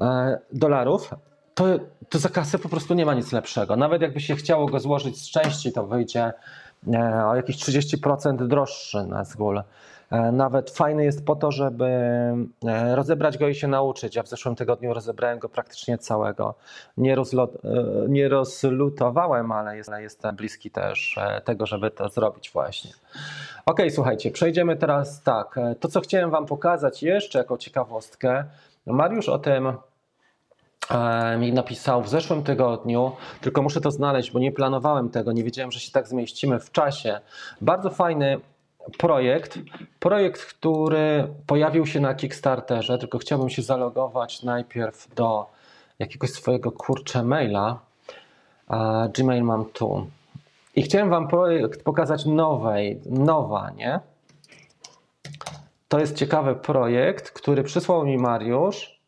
e, 0.00 0.38
dolarów, 0.52 1.14
to, 1.54 1.64
to 2.08 2.18
za 2.18 2.28
kasę 2.28 2.58
po 2.58 2.68
prostu 2.68 2.94
nie 2.94 3.06
ma 3.06 3.14
nic 3.14 3.32
lepszego. 3.32 3.76
Nawet 3.76 4.02
jakby 4.02 4.20
się 4.20 4.36
chciało 4.36 4.66
go 4.66 4.80
złożyć 4.80 5.22
z 5.22 5.30
części, 5.30 5.72
to 5.72 5.86
wyjdzie 5.86 6.32
e, 6.92 7.26
o 7.26 7.36
jakieś 7.36 7.56
30% 7.56 8.46
droższy 8.46 9.06
Nazgul. 9.06 9.62
E, 10.12 10.32
Nawet 10.32 10.70
fajny 10.70 11.04
jest 11.04 11.26
po 11.26 11.36
to, 11.36 11.50
żeby 11.50 11.86
e, 11.86 12.96
rozebrać 12.96 13.38
go 13.38 13.48
i 13.48 13.54
się 13.54 13.68
nauczyć. 13.68 14.16
Ja 14.16 14.22
w 14.22 14.28
zeszłym 14.28 14.56
tygodniu 14.56 14.94
rozebrałem 14.94 15.38
go 15.38 15.48
praktycznie 15.48 15.98
całego. 15.98 16.54
Nie, 16.96 17.14
e, 17.14 17.16
nie 18.08 18.28
rozlutowałem, 18.28 19.52
ale 19.52 19.82
ale 19.88 20.02
jestem 20.02 20.36
bliski 20.36 20.70
też 20.70 21.18
tego, 21.44 21.66
żeby 21.66 21.90
to 21.90 22.08
zrobić 22.08 22.50
właśnie. 22.50 22.90
Ok, 23.66 23.80
słuchajcie, 23.90 24.30
przejdziemy 24.30 24.76
teraz 24.76 25.22
tak. 25.22 25.58
To, 25.80 25.88
co 25.88 26.00
chciałem 26.00 26.30
Wam 26.30 26.46
pokazać 26.46 27.02
jeszcze 27.02 27.38
jako 27.38 27.58
ciekawostkę, 27.58 28.44
Mariusz 28.86 29.28
o 29.28 29.38
tym 29.38 29.72
mi 31.38 31.52
napisał 31.52 32.02
w 32.02 32.08
zeszłym 32.08 32.42
tygodniu, 32.42 33.12
tylko 33.40 33.62
muszę 33.62 33.80
to 33.80 33.90
znaleźć, 33.90 34.30
bo 34.30 34.38
nie 34.38 34.52
planowałem 34.52 35.10
tego, 35.10 35.32
nie 35.32 35.44
wiedziałem, 35.44 35.72
że 35.72 35.80
się 35.80 35.92
tak 35.92 36.08
zmieścimy 36.08 36.60
w 36.60 36.70
czasie. 36.70 37.20
Bardzo 37.60 37.90
fajny 37.90 38.40
projekt, 38.98 39.58
projekt, 40.00 40.44
który 40.44 41.28
pojawił 41.46 41.86
się 41.86 42.00
na 42.00 42.14
Kickstarterze, 42.14 42.98
tylko 42.98 43.18
chciałbym 43.18 43.50
się 43.50 43.62
zalogować 43.62 44.42
najpierw 44.42 45.14
do 45.14 45.46
jakiegoś 45.98 46.30
swojego 46.30 46.72
kurcze 46.72 47.22
maila. 47.22 47.78
A 48.68 49.08
Gmail 49.14 49.44
mam 49.44 49.64
tu. 49.64 50.06
I 50.76 50.82
chciałem 50.82 51.10
Wam 51.10 51.28
projekt 51.28 51.84
pokazać 51.84 52.26
nowej, 52.26 53.00
nowa, 53.06 53.70
nie? 53.70 54.00
To 55.88 55.98
jest 55.98 56.16
ciekawy 56.16 56.54
projekt, 56.54 57.30
który 57.30 57.62
przysłał 57.62 58.04
mi 58.04 58.18
Mariusz 58.18 59.00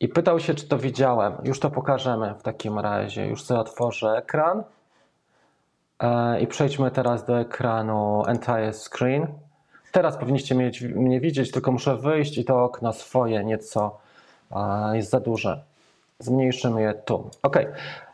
i 0.00 0.08
pytał 0.08 0.40
się, 0.40 0.54
czy 0.54 0.68
to 0.68 0.78
widziałem. 0.78 1.32
Już 1.44 1.60
to 1.60 1.70
pokażemy 1.70 2.34
w 2.38 2.42
takim 2.42 2.78
razie. 2.78 3.26
Już 3.26 3.42
sobie 3.42 3.60
otworzę 3.60 4.10
ekran. 4.16 4.62
E, 6.00 6.40
I 6.40 6.46
przejdźmy 6.46 6.90
teraz 6.90 7.24
do 7.24 7.40
ekranu 7.40 8.22
Entire 8.26 8.72
Screen. 8.72 9.26
Teraz 9.92 10.16
powinniście 10.16 10.54
mieć, 10.54 10.82
mnie 10.82 11.20
widzieć, 11.20 11.50
tylko 11.50 11.72
muszę 11.72 11.96
wyjść 11.96 12.38
i 12.38 12.44
to 12.44 12.64
okno 12.64 12.92
swoje 12.92 13.44
nieco 13.44 13.98
e, 14.50 14.96
jest 14.96 15.10
za 15.10 15.20
duże. 15.20 15.62
Zmniejszymy 16.18 16.82
je 16.82 16.94
tu. 16.94 17.30
Ok, 17.42 17.58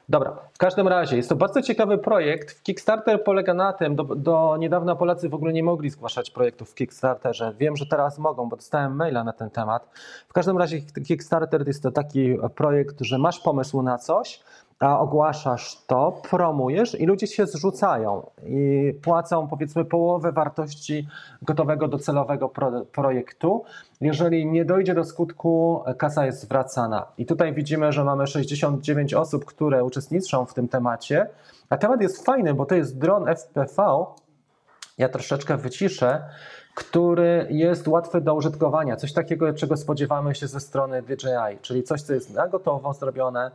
dobra. 0.09 0.37
W 0.53 0.59
każdym 0.59 0.89
razie 0.89 1.17
jest 1.17 1.29
to 1.29 1.37
bardzo 1.37 1.63
ciekawy 1.63 1.99
projekt. 1.99 2.63
Kickstarter 2.63 3.25
polega 3.25 3.55
na 3.55 3.73
tym, 3.73 3.97
do, 3.97 4.05
do 4.05 4.57
niedawna 4.59 4.97
Polacy 4.97 5.29
w 5.29 5.35
ogóle 5.35 5.53
nie 5.53 5.63
mogli 5.63 5.91
zgłaszać 5.91 6.31
projektów 6.31 6.71
w 6.71 6.75
Kickstarterze. 6.75 7.55
Wiem, 7.59 7.77
że 7.77 7.87
teraz 7.87 8.19
mogą, 8.19 8.49
bo 8.49 8.57
dostałem 8.57 8.97
maila 8.97 9.25
na 9.25 9.33
ten 9.33 9.51
temat. 9.51 9.91
W 10.29 10.33
każdym 10.33 10.59
razie 10.59 10.81
Kickstarter 10.81 11.67
jest 11.67 11.83
to 11.83 11.91
taki 11.91 12.39
projekt, 12.55 12.97
że 13.01 13.19
masz 13.19 13.41
pomysł 13.41 13.83
na 13.83 13.99
coś, 13.99 14.41
a 14.81 15.01
ogłaszasz 15.01 15.85
to, 15.87 16.21
promujesz 16.31 17.01
i 17.01 17.07
ludzie 17.07 17.27
się 17.27 17.47
zrzucają 17.47 18.31
i 18.47 18.93
płacą 19.03 19.49
powiedzmy 19.49 19.85
połowę 19.85 20.33
wartości 20.33 21.09
gotowego 21.43 21.89
docelowego 21.89 22.49
pro, 22.49 22.85
projektu. 22.93 23.65
Jeżeli 24.01 24.47
nie 24.47 24.65
dojdzie 24.65 24.95
do 24.95 25.05
skutku, 25.05 25.83
kasa 25.99 26.27
jest 26.27 26.41
zwracana. 26.41 27.07
I 27.19 27.27
tutaj 27.27 27.53
widzimy, 27.53 27.93
że 27.93 28.05
mamy 28.05 28.27
69 28.27 29.15
osób, 29.15 29.45
które 29.45 29.85
uczestniczą 29.85 30.47
w 30.47 30.55
tym 30.55 30.69
temacie. 30.69 31.27
A 31.71 31.77
temat 31.77 32.01
jest 32.01 32.27
fajny, 32.27 32.55
bo 32.55 32.67
to 32.67 32.75
jest 32.75 32.99
dron 32.99 33.25
FPV. 33.29 34.05
Ja 34.99 35.09
troszeczkę 35.09 35.57
wyciszę 35.57 36.23
który 36.77 37.47
jest 37.51 37.89
łatwy 37.89 38.21
do 38.21 38.35
użytkowania. 38.35 38.97
Coś 38.97 39.13
takiego, 39.13 39.53
czego 39.53 39.77
spodziewamy 39.77 40.35
się 40.35 40.47
ze 40.47 40.61
strony 40.61 41.03
DJI, 41.03 41.59
czyli 41.63 41.83
coś, 41.83 42.03
co 42.03 42.15
jest 42.15 42.35
na 42.35 42.49
gotowo 42.49 42.93
zrobione, 42.93 43.51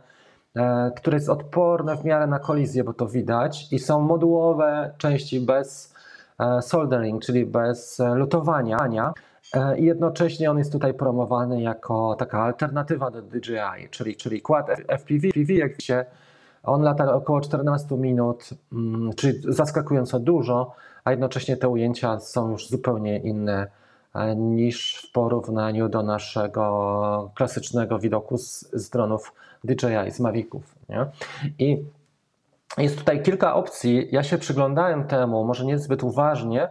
które 0.96 1.16
jest 1.16 1.28
odporne 1.28 1.96
w 1.96 2.04
miarę 2.04 2.26
na 2.26 2.38
kolizję, 2.38 2.84
bo 2.84 2.94
to 2.94 3.06
widać, 3.06 3.72
i 3.72 3.78
są 3.78 4.00
modułowe 4.00 4.94
części 4.98 5.40
bez 5.40 5.94
e, 6.38 6.62
soldering, 6.62 7.24
czyli 7.24 7.46
bez 7.46 8.00
e, 8.00 8.14
lutowania. 8.14 9.12
E, 9.54 9.78
I 9.78 9.84
jednocześnie 9.84 10.50
on 10.50 10.58
jest 10.58 10.72
tutaj 10.72 10.94
promowany 10.94 11.62
jako 11.62 12.14
taka 12.18 12.42
alternatywa 12.42 13.10
do 13.10 13.22
DJI, 13.22 13.88
czyli, 13.90 14.16
czyli 14.16 14.42
FPV, 14.98 15.28
FPV 15.28 15.54
jak 15.54 15.72
wiecie, 15.72 16.06
on 16.62 16.82
lata 16.82 17.14
około 17.14 17.40
14 17.40 17.96
minut, 17.96 18.50
mm, 18.72 19.12
czyli 19.16 19.40
zaskakująco 19.48 20.20
dużo, 20.20 20.74
a 21.04 21.10
jednocześnie 21.10 21.56
te 21.56 21.68
ujęcia 21.68 22.20
są 22.20 22.50
już 22.50 22.68
zupełnie 22.68 23.18
inne 23.18 23.66
e, 24.14 24.36
niż 24.36 25.06
w 25.08 25.12
porównaniu 25.12 25.88
do 25.88 26.02
naszego 26.02 27.30
klasycznego 27.34 27.98
widoku 27.98 28.38
z, 28.38 28.70
z 28.72 28.90
dronów 28.90 29.32
DJI, 29.64 30.10
z 30.10 30.20
Maviców. 30.20 30.74
Nie? 30.88 31.06
I 31.58 31.84
jest 32.78 32.98
tutaj 32.98 33.22
kilka 33.22 33.54
opcji. 33.54 34.08
Ja 34.12 34.22
się 34.22 34.38
przyglądałem 34.38 35.04
temu, 35.04 35.44
może 35.44 35.64
niezbyt 35.64 36.02
uważnie, 36.02 36.68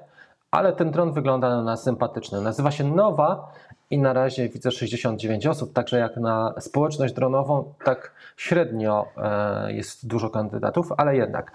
ale 0.51 0.73
ten 0.73 0.91
dron 0.91 1.13
wygląda 1.13 1.62
na 1.62 1.77
sympatyczny. 1.77 2.41
Nazywa 2.41 2.71
się 2.71 2.84
Nowa 2.84 3.51
i 3.89 3.97
na 3.97 4.13
razie 4.13 4.49
widzę 4.49 4.71
69 4.71 5.47
osób, 5.47 5.73
także 5.73 5.99
jak 5.99 6.17
na 6.17 6.54
społeczność 6.60 7.13
dronową, 7.13 7.73
tak 7.86 8.12
średnio 8.38 9.06
e, 9.17 9.73
jest 9.73 10.08
dużo 10.08 10.30
kandydatów, 10.30 10.91
ale 10.97 11.15
jednak. 11.15 11.51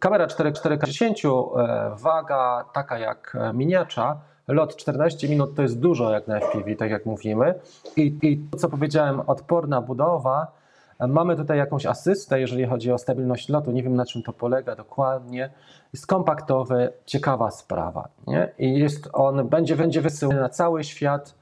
Kamera 0.00 0.26
4K10, 0.26 1.58
e, 1.60 1.90
waga 1.96 2.64
taka 2.72 2.98
jak 2.98 3.36
e, 3.40 3.52
miniacza, 3.52 4.20
lot 4.48 4.76
14 4.76 5.28
minut 5.28 5.54
to 5.54 5.62
jest 5.62 5.80
dużo 5.80 6.10
jak 6.10 6.28
na 6.28 6.40
FPV, 6.40 6.76
tak 6.76 6.90
jak 6.90 7.06
mówimy. 7.06 7.54
I, 7.96 8.18
i 8.22 8.58
co 8.58 8.68
powiedziałem, 8.68 9.20
odporna 9.20 9.80
budowa, 9.80 10.57
Mamy 11.00 11.36
tutaj 11.36 11.58
jakąś 11.58 11.86
asystę, 11.86 12.40
jeżeli 12.40 12.66
chodzi 12.66 12.92
o 12.92 12.98
stabilność 12.98 13.48
lotu. 13.48 13.70
Nie 13.70 13.82
wiem 13.82 13.94
na 13.94 14.06
czym 14.06 14.22
to 14.22 14.32
polega 14.32 14.76
dokładnie. 14.76 15.50
Jest 15.92 16.06
kompaktowy, 16.06 16.92
ciekawa 17.06 17.50
sprawa. 17.50 18.08
Nie? 18.26 18.48
I 18.58 18.78
jest 18.78 19.08
on, 19.12 19.48
będzie, 19.48 19.76
będzie 19.76 20.00
wysyłany 20.00 20.40
na 20.40 20.48
cały 20.48 20.84
świat 20.84 21.34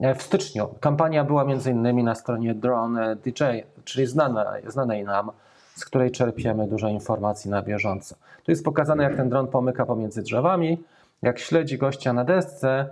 e, 0.00 0.14
w 0.14 0.22
styczniu. 0.22 0.68
Kampania 0.80 1.24
była 1.24 1.44
między 1.44 1.70
innymi 1.70 2.04
na 2.04 2.14
stronie 2.14 2.54
Drone 2.54 3.16
DJ, 3.16 3.42
czyli 3.84 4.06
znanej, 4.06 4.62
znanej 4.66 5.04
nam 5.04 5.30
z 5.76 5.84
której 5.84 6.10
czerpiemy 6.10 6.68
dużo 6.68 6.88
informacji 6.88 7.50
na 7.50 7.62
bieżąco. 7.62 8.14
Tu 8.44 8.50
jest 8.50 8.64
pokazane, 8.64 9.02
jak 9.02 9.16
ten 9.16 9.28
dron 9.28 9.48
pomyka 9.48 9.86
pomiędzy 9.86 10.22
drzewami, 10.22 10.84
jak 11.22 11.38
śledzi 11.38 11.78
gościa 11.78 12.12
na 12.12 12.24
desce. 12.24 12.86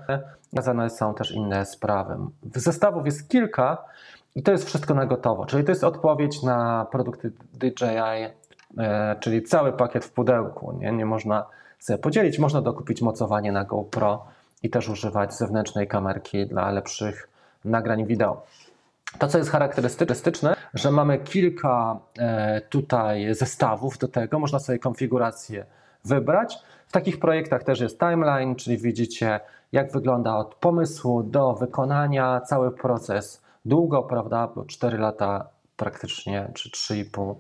Pokazane 0.51 0.91
są 0.91 1.15
też 1.15 1.33
inne 1.33 1.67
sprawy. 1.67 2.17
Zestawów 2.55 3.07
jest 3.07 3.29
kilka 3.29 3.85
i 4.35 4.43
to 4.43 4.53
jest 4.53 4.65
wszystko 4.67 4.95
na 4.95 5.07
gotowo. 5.07 5.47
Czyli 5.47 5.65
to 5.65 5.71
jest 5.71 5.85
odpowiedź 5.85 6.43
na 6.43 6.87
produkty 6.91 7.33
DJI, 7.53 8.35
e, 8.79 9.17
czyli 9.21 9.43
cały 9.43 9.73
pakiet 9.73 10.05
w 10.05 10.13
pudełku. 10.13 10.73
Nie, 10.73 10.93
nie 10.93 11.07
można 11.07 11.47
sobie 11.79 11.99
podzielić. 11.99 12.39
Można 12.39 12.63
dokupić 12.63 13.03
mocowanie 13.03 13.53
na 13.53 13.65
GoPro 13.65 14.25
i 14.63 14.71
też 14.71 14.89
używać 14.89 15.35
zewnętrznej 15.35 15.89
kamerki 15.89 16.47
dla 16.47 16.71
lepszych 16.71 17.29
nagrań 17.65 18.07
wideo. 18.07 18.43
To, 19.19 19.29
co 19.29 19.39
jest 19.39 19.51
charakterystyczne, 19.51 20.57
że 20.75 20.91
mamy 20.91 21.19
kilka 21.19 21.99
e, 22.19 22.61
tutaj 22.61 23.35
zestawów 23.35 23.99
do 23.99 24.09
tego, 24.09 24.39
można 24.39 24.59
sobie 24.59 24.79
konfigurację 24.79 25.67
wybrać. 26.05 26.59
W 26.87 26.93
takich 26.93 27.19
projektach 27.19 27.65
też 27.65 27.81
jest 27.81 27.99
timeline, 27.99 28.57
czyli 28.57 28.79
widzicie, 28.79 29.41
jak 29.73 29.93
wygląda 29.93 30.37
od 30.37 30.55
pomysłu 30.55 31.23
do 31.23 31.53
wykonania 31.53 32.41
cały 32.41 32.71
proces. 32.71 33.44
Długo, 33.65 34.03
prawda, 34.03 34.49
bo 34.55 34.65
4 34.65 34.99
lata 34.99 35.49
praktycznie, 35.77 36.51
czy 36.55 36.71
3,5. 36.71 37.35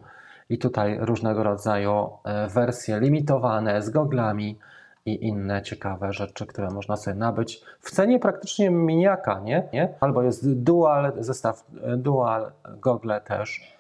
I 0.49 0.59
tutaj 0.59 0.99
różnego 1.01 1.43
rodzaju 1.43 2.09
e, 2.25 2.49
wersje 2.49 3.01
limitowane 3.01 3.83
z 3.83 3.91
goglami 3.91 4.59
i 5.07 5.27
inne 5.27 5.63
ciekawe 5.63 6.13
rzeczy, 6.13 6.47
które 6.47 6.71
można 6.71 6.97
sobie 6.97 7.17
nabyć 7.17 7.63
w 7.81 7.91
cenie 7.91 8.19
praktycznie 8.19 8.71
miniaka, 8.71 9.41
nie? 9.41 9.69
nie? 9.73 9.89
Albo 10.01 10.23
jest 10.23 10.53
dual, 10.53 11.13
zestaw 11.19 11.65
e, 11.83 11.97
dual, 11.97 12.53
gogle 12.81 13.21
też. 13.21 13.75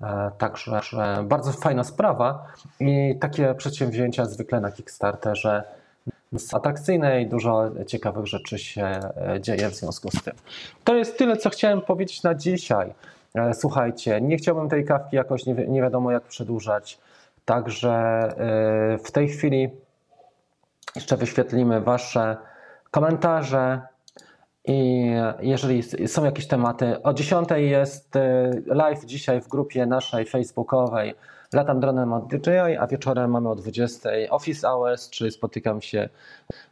E, 0.00 0.30
Także 0.38 0.80
że 0.82 1.24
bardzo 1.28 1.52
fajna 1.52 1.84
sprawa 1.84 2.46
i 2.80 3.18
takie 3.20 3.54
przedsięwzięcia 3.54 4.24
zwykle 4.24 4.60
na 4.60 4.70
Kickstarterze 4.70 5.64
atrakcyjne 6.52 7.22
i 7.22 7.26
dużo 7.26 7.70
ciekawych 7.86 8.26
rzeczy 8.26 8.58
się 8.58 8.82
e, 8.84 9.40
dzieje 9.40 9.70
w 9.70 9.74
związku 9.74 10.10
z 10.10 10.22
tym. 10.22 10.34
To 10.84 10.94
jest 10.94 11.18
tyle, 11.18 11.36
co 11.36 11.50
chciałem 11.50 11.80
powiedzieć 11.80 12.22
na 12.22 12.34
dzisiaj. 12.34 12.94
E, 13.34 13.54
Słuchajcie, 13.54 14.20
nie 14.20 14.36
chciałbym 14.36 14.68
tej 14.68 14.84
kawki 14.84 15.16
jakoś 15.16 15.46
nie, 15.46 15.54
wi- 15.54 15.68
nie 15.70 15.82
wiadomo 15.82 16.10
jak 16.12 16.22
przedłużać, 16.22 16.98
także 17.44 17.92
e, 17.94 18.98
w 18.98 19.10
tej 19.12 19.28
chwili 19.28 19.68
jeszcze 20.96 21.16
wyświetlimy 21.16 21.80
Wasze 21.80 22.36
komentarze 22.90 23.80
i 24.64 25.10
jeżeli 25.40 25.82
są 26.08 26.24
jakieś 26.24 26.46
tematy, 26.46 27.02
o 27.02 27.14
10 27.14 27.48
jest 27.56 28.14
live 28.66 29.04
dzisiaj 29.04 29.40
w 29.40 29.48
grupie 29.48 29.86
naszej 29.86 30.26
facebookowej 30.26 31.14
Latam 31.52 31.80
dronem 31.80 32.12
od 32.12 32.26
DJI, 32.26 32.76
a 32.80 32.86
wieczorem 32.86 33.30
mamy 33.30 33.48
o 33.48 33.54
20 33.54 34.10
office 34.30 34.68
hours, 34.68 35.10
czyli 35.10 35.30
spotykam 35.30 35.82
się 35.82 36.08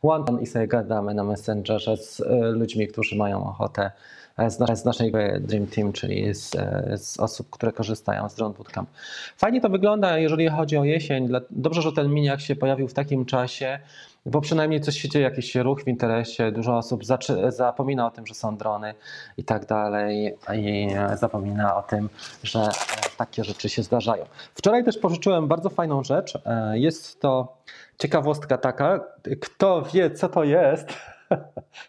one 0.03 0.43
i 0.43 0.47
sobie 0.47 0.69
gadamy 0.69 1.15
na 1.15 1.25
Messengerze 1.25 1.97
z 1.97 2.21
e, 2.21 2.51
ludźmi, 2.51 2.89
którzy 2.89 3.17
mają 3.17 3.47
ochotę 3.47 3.91
e, 4.37 4.51
z, 4.51 4.59
na, 4.59 4.77
z 4.77 4.85
naszej 4.85 5.13
Dream 5.41 5.67
Team, 5.67 5.93
czyli 5.93 6.35
z, 6.35 6.55
e, 6.55 6.99
z 6.99 7.21
osób, 7.21 7.51
które 7.51 7.73
korzystają 7.73 8.29
z 8.29 8.35
Drone 8.35 8.55
Bootcamp. 8.55 8.91
Fajnie 9.37 9.61
to 9.61 9.69
wygląda, 9.69 10.19
jeżeli 10.19 10.49
chodzi 10.49 10.77
o 10.77 10.85
jesień. 10.85 11.29
Dobrze, 11.51 11.83
że 11.83 11.93
ten 11.93 12.09
miniak 12.09 12.41
się 12.41 12.57
pojawił 12.57 12.89
w 12.89 12.95
takim 12.95 13.25
czasie, 13.25 13.79
bo 14.27 14.41
przynajmniej 14.41 14.81
coś 14.81 15.01
się 15.01 15.09
dzieje, 15.09 15.25
jakiś 15.25 15.55
ruch 15.55 15.83
w 15.85 15.89
interesie, 15.89 16.53
dużo 16.53 16.77
osób 16.77 17.03
zapomina 17.49 18.07
o 18.07 18.11
tym, 18.11 18.27
że 18.27 18.35
są 18.35 18.57
drony 18.57 18.95
i 19.37 19.45
tak 19.45 19.67
dalej 19.67 20.37
i 20.55 20.89
zapomina 21.15 21.77
o 21.77 21.83
tym, 21.83 22.09
że 22.43 22.61
e, 22.61 22.71
takie 23.17 23.45
rzeczy 23.45 23.69
się 23.69 23.83
zdarzają. 23.83 24.25
Wczoraj 24.55 24.85
też 24.85 24.99
pożyczyłem 24.99 25.49
bardzo 25.49 25.71
fajną 25.71 26.05
rzecz. 26.05 26.39
E, 26.47 26.79
Jest 26.79 27.21
to 27.21 27.57
ciekawostka 27.99 28.59
taka, 28.59 29.01
kto 29.41 29.83
wie 29.83 30.11
co 30.11 30.29
to 30.29 30.45
jest, 30.45 30.89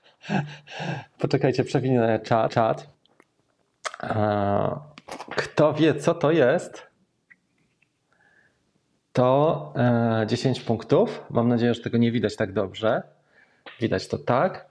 poczekajcie, 1.22 1.64
przewinę 1.64 2.20
czat. 2.50 2.88
E, 4.04 4.80
Kto 5.30 5.74
wie 5.74 5.96
co 5.96 6.14
to 6.16 6.32
jest, 6.32 6.89
to 9.20 9.74
e, 9.76 10.28
10 10.28 10.62
punktów. 10.62 11.24
Mam 11.30 11.48
nadzieję, 11.48 11.74
że 11.74 11.82
tego 11.82 11.98
nie 11.98 12.12
widać 12.12 12.36
tak 12.36 12.54
dobrze. 12.54 13.04
Widać 13.80 14.08
to 14.08 14.18
tak. 14.18 14.66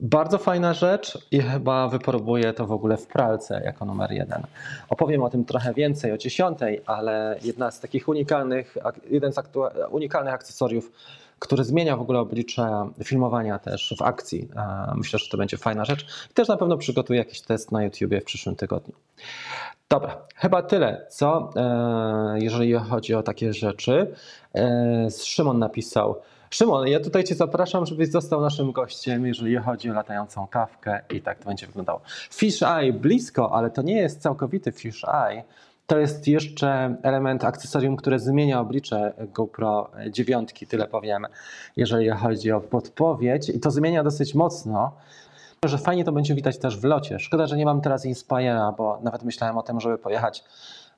Bardzo 0.00 0.38
fajna 0.38 0.74
rzecz 0.74 1.18
i 1.30 1.40
chyba 1.40 1.88
wypróbuję 1.88 2.52
to 2.52 2.66
w 2.66 2.72
ogóle 2.72 2.96
w 2.96 3.06
pralce 3.06 3.62
jako 3.64 3.84
numer 3.84 4.12
jeden. 4.12 4.42
Opowiem 4.88 5.22
o 5.22 5.30
tym 5.30 5.44
trochę 5.44 5.74
więcej 5.74 6.12
o 6.12 6.18
10, 6.18 6.58
ale 6.86 7.38
jedna 7.42 7.70
z 7.70 7.80
takich 7.80 8.08
unikalnych, 8.08 8.76
jeden 9.10 9.32
z 9.32 9.36
aktu- 9.36 9.70
unikalnych 9.90 10.34
akcesoriów, 10.34 10.92
który 11.42 11.64
zmienia 11.64 11.96
w 11.96 12.00
ogóle 12.00 12.18
oblicze 12.18 12.90
filmowania 13.04 13.58
też 13.58 13.94
w 13.98 14.02
akcji. 14.02 14.48
E, 14.56 14.92
Myślę, 14.94 15.18
że 15.18 15.28
to 15.30 15.36
będzie 15.36 15.56
fajna 15.56 15.84
rzecz. 15.84 16.06
I 16.30 16.34
też 16.34 16.48
na 16.48 16.56
pewno 16.56 16.76
przygotuję 16.76 17.18
jakiś 17.18 17.40
test 17.40 17.72
na 17.72 17.84
YouTubie 17.84 18.20
w 18.20 18.24
przyszłym 18.24 18.56
tygodniu. 18.56 18.94
Dobra, 19.88 20.16
chyba 20.36 20.62
tyle, 20.62 21.06
co 21.10 21.50
e, 21.56 22.38
jeżeli 22.40 22.72
chodzi 22.72 23.14
o 23.14 23.22
takie 23.22 23.52
rzeczy. 23.52 24.14
E, 24.54 25.08
Szymon 25.24 25.58
napisał. 25.58 26.16
Szymon, 26.50 26.88
ja 26.88 27.00
tutaj 27.00 27.24
Cię 27.24 27.34
zapraszam, 27.34 27.86
żebyś 27.86 28.08
został 28.08 28.40
naszym 28.40 28.72
gościem, 28.72 29.26
jeżeli 29.26 29.56
chodzi 29.56 29.90
o 29.90 29.92
latającą 29.92 30.46
kawkę 30.46 31.00
i 31.10 31.20
tak 31.20 31.38
to 31.38 31.44
będzie 31.44 31.66
wyglądało. 31.66 32.00
Fish 32.30 32.62
Eye 32.62 32.92
blisko, 32.92 33.52
ale 33.52 33.70
to 33.70 33.82
nie 33.82 33.96
jest 33.96 34.22
całkowity 34.22 34.72
Fish 34.72 35.04
Eye. 35.04 35.44
To 35.86 35.98
jest 35.98 36.28
jeszcze 36.28 36.96
element 37.02 37.44
akcesorium, 37.44 37.96
które 37.96 38.18
zmienia 38.18 38.60
oblicze 38.60 39.12
GoPro 39.34 39.90
9, 40.10 40.54
tyle 40.68 40.86
powiem, 40.86 41.26
jeżeli 41.76 42.10
chodzi 42.10 42.52
o 42.52 42.60
podpowiedź. 42.60 43.48
I 43.48 43.60
to 43.60 43.70
zmienia 43.70 44.04
dosyć 44.04 44.34
mocno 44.34 44.92
że 45.68 45.78
fajnie 45.78 46.04
to 46.04 46.12
będzie 46.12 46.34
widać 46.34 46.58
też 46.58 46.78
w 46.78 46.84
locie. 46.84 47.18
Szkoda, 47.18 47.46
że 47.46 47.56
nie 47.56 47.64
mam 47.64 47.80
teraz 47.80 48.04
Inspira, 48.04 48.72
bo 48.72 48.98
nawet 49.02 49.22
myślałem 49.22 49.58
o 49.58 49.62
tym, 49.62 49.80
żeby 49.80 49.98
pojechać 49.98 50.44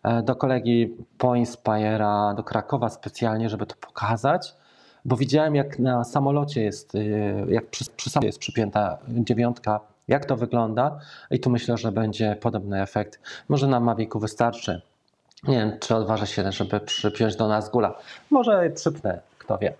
e, 0.02 0.22
do 0.22 0.36
kolegi 0.36 0.96
po 1.18 1.34
Inspira 1.34 2.34
do 2.36 2.44
Krakowa 2.44 2.88
specjalnie, 2.88 3.48
żeby 3.48 3.66
to 3.66 3.74
pokazać, 3.80 4.54
bo 5.04 5.16
widziałem 5.16 5.54
jak 5.54 5.78
na 5.78 6.04
samolocie 6.04 6.62
jest, 6.62 6.94
y, 6.94 7.46
jak 7.48 7.66
przy, 7.66 7.84
przy 7.96 8.10
samolocie 8.10 8.28
jest 8.28 8.38
przypięta 8.38 8.98
dziewiątka, 9.08 9.80
jak 10.08 10.24
to 10.24 10.36
wygląda 10.36 10.98
i 11.30 11.40
tu 11.40 11.50
myślę, 11.50 11.76
że 11.76 11.92
będzie 11.92 12.36
podobny 12.40 12.82
efekt. 12.82 13.20
Może 13.48 13.66
na 13.66 13.80
Mavicu 13.80 14.18
wystarczy. 14.18 14.82
Nie 15.48 15.56
wiem, 15.58 15.78
czy 15.80 15.94
odważę 15.94 16.26
się, 16.26 16.52
żeby 16.52 16.80
przypiąć 16.80 17.36
do 17.36 17.48
nas 17.48 17.70
gula. 17.70 17.98
Może 18.30 18.70
przypnę, 18.70 19.20
kto 19.38 19.58
wie. 19.58 19.74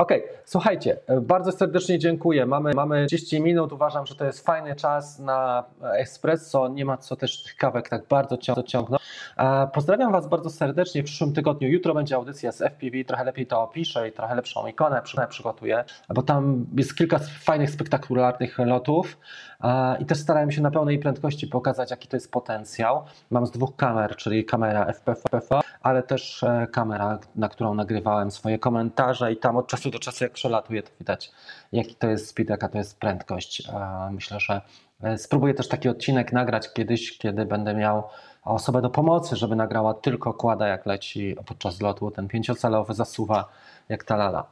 Okej, 0.00 0.22
słuchajcie, 0.44 0.96
e, 1.06 1.20
bardzo 1.20 1.52
serdecznie 1.52 1.98
dziękuję. 1.98 2.46
Mamy, 2.46 2.74
mamy 2.74 3.06
30 3.06 3.40
minut. 3.40 3.72
Uważam, 3.72 4.06
że 4.06 4.14
to 4.14 4.24
jest 4.24 4.46
fajny 4.46 4.76
czas 4.76 5.18
na 5.18 5.64
espresso. 5.98 6.68
Nie 6.68 6.84
ma 6.84 6.96
co 6.96 7.16
też 7.16 7.42
tych 7.42 7.56
kawek 7.56 7.88
tak 7.88 8.06
bardzo 8.08 8.36
cią- 8.36 8.62
ciągnąć. 8.62 9.02
E, 9.38 9.68
Pozdrawiam 9.74 10.12
Was 10.12 10.28
bardzo 10.28 10.50
serdecznie. 10.50 11.02
W 11.02 11.04
przyszłym 11.04 11.32
tygodniu, 11.32 11.68
jutro 11.68 11.94
będzie 11.94 12.16
audycja 12.16 12.52
z 12.52 12.62
FPV. 12.62 13.04
Trochę 13.06 13.24
lepiej 13.24 13.46
to 13.46 13.62
opiszę 13.62 14.08
i 14.08 14.12
trochę 14.12 14.34
lepszą 14.34 14.66
ikonę 14.66 15.02
przy- 15.02 15.26
przygotuję, 15.28 15.84
bo 16.14 16.22
tam 16.22 16.66
jest 16.76 16.94
kilka 16.94 17.18
fajnych, 17.40 17.70
spektakularnych 17.70 18.58
lotów. 18.58 19.18
E, 19.64 19.96
I 20.00 20.06
też 20.06 20.18
starałem 20.18 20.50
się 20.50 20.62
na 20.62 20.70
pełnej 20.70 20.98
prędkości 20.98 21.46
pokazać, 21.46 21.90
jaki 21.90 22.08
to 22.08 22.16
jest 22.16 22.32
potencjał. 22.32 23.02
Mam 23.30 23.46
z 23.46 23.50
dwóch 23.50 23.76
kamer, 23.76 24.16
czyli 24.16 24.44
kamera 24.44 24.84
FPV, 24.86 25.60
ale 25.82 26.02
też 26.02 26.42
e, 26.42 26.66
kamera, 26.72 27.18
na 27.36 27.48
którą 27.48 27.74
nagrywałem 27.74 28.30
swoje 28.30 28.58
komentarze 28.58 29.32
i 29.32 29.36
tam 29.36 29.56
od 29.56 29.66
czasu 29.66 29.89
do 29.90 29.98
czasu 29.98 30.24
jak 30.24 30.32
przelatuję, 30.32 30.82
to 30.82 30.90
widać 31.00 31.30
jaki 31.72 31.94
to 31.94 32.06
jest 32.06 32.28
speed, 32.28 32.50
jaka 32.50 32.68
to 32.68 32.78
jest 32.78 32.98
prędkość. 33.00 33.68
E, 33.68 34.10
Myślę, 34.12 34.40
że 34.40 34.60
e, 35.02 35.18
spróbuję 35.18 35.54
też 35.54 35.68
taki 35.68 35.88
odcinek 35.88 36.32
nagrać 36.32 36.72
kiedyś, 36.72 37.18
kiedy 37.18 37.44
będę 37.46 37.74
miał 37.74 38.08
osobę 38.44 38.82
do 38.82 38.90
pomocy, 38.90 39.36
żeby 39.36 39.56
nagrała 39.56 39.94
tylko 39.94 40.34
kłada 40.34 40.68
jak 40.68 40.86
leci 40.86 41.36
podczas 41.46 41.80
lotu, 41.80 42.10
ten 42.10 42.28
pięciocalowy 42.28 42.94
zasuwa 42.94 43.48
jak 43.88 44.04
ta 44.04 44.16
lala. 44.16 44.46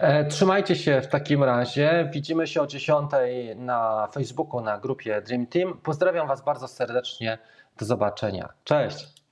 E, 0.00 0.24
Trzymajcie 0.24 0.76
się 0.76 1.00
w 1.00 1.06
takim 1.06 1.44
razie. 1.44 2.08
Widzimy 2.12 2.46
się 2.46 2.62
o 2.62 2.66
10 2.66 3.10
na 3.56 4.08
Facebooku, 4.12 4.60
na 4.60 4.78
grupie 4.78 5.22
Dream 5.22 5.46
Team. 5.46 5.78
Pozdrawiam 5.82 6.28
Was 6.28 6.44
bardzo 6.44 6.68
serdecznie. 6.68 7.38
Do 7.78 7.86
zobaczenia. 7.86 8.48
Cześć. 8.64 9.23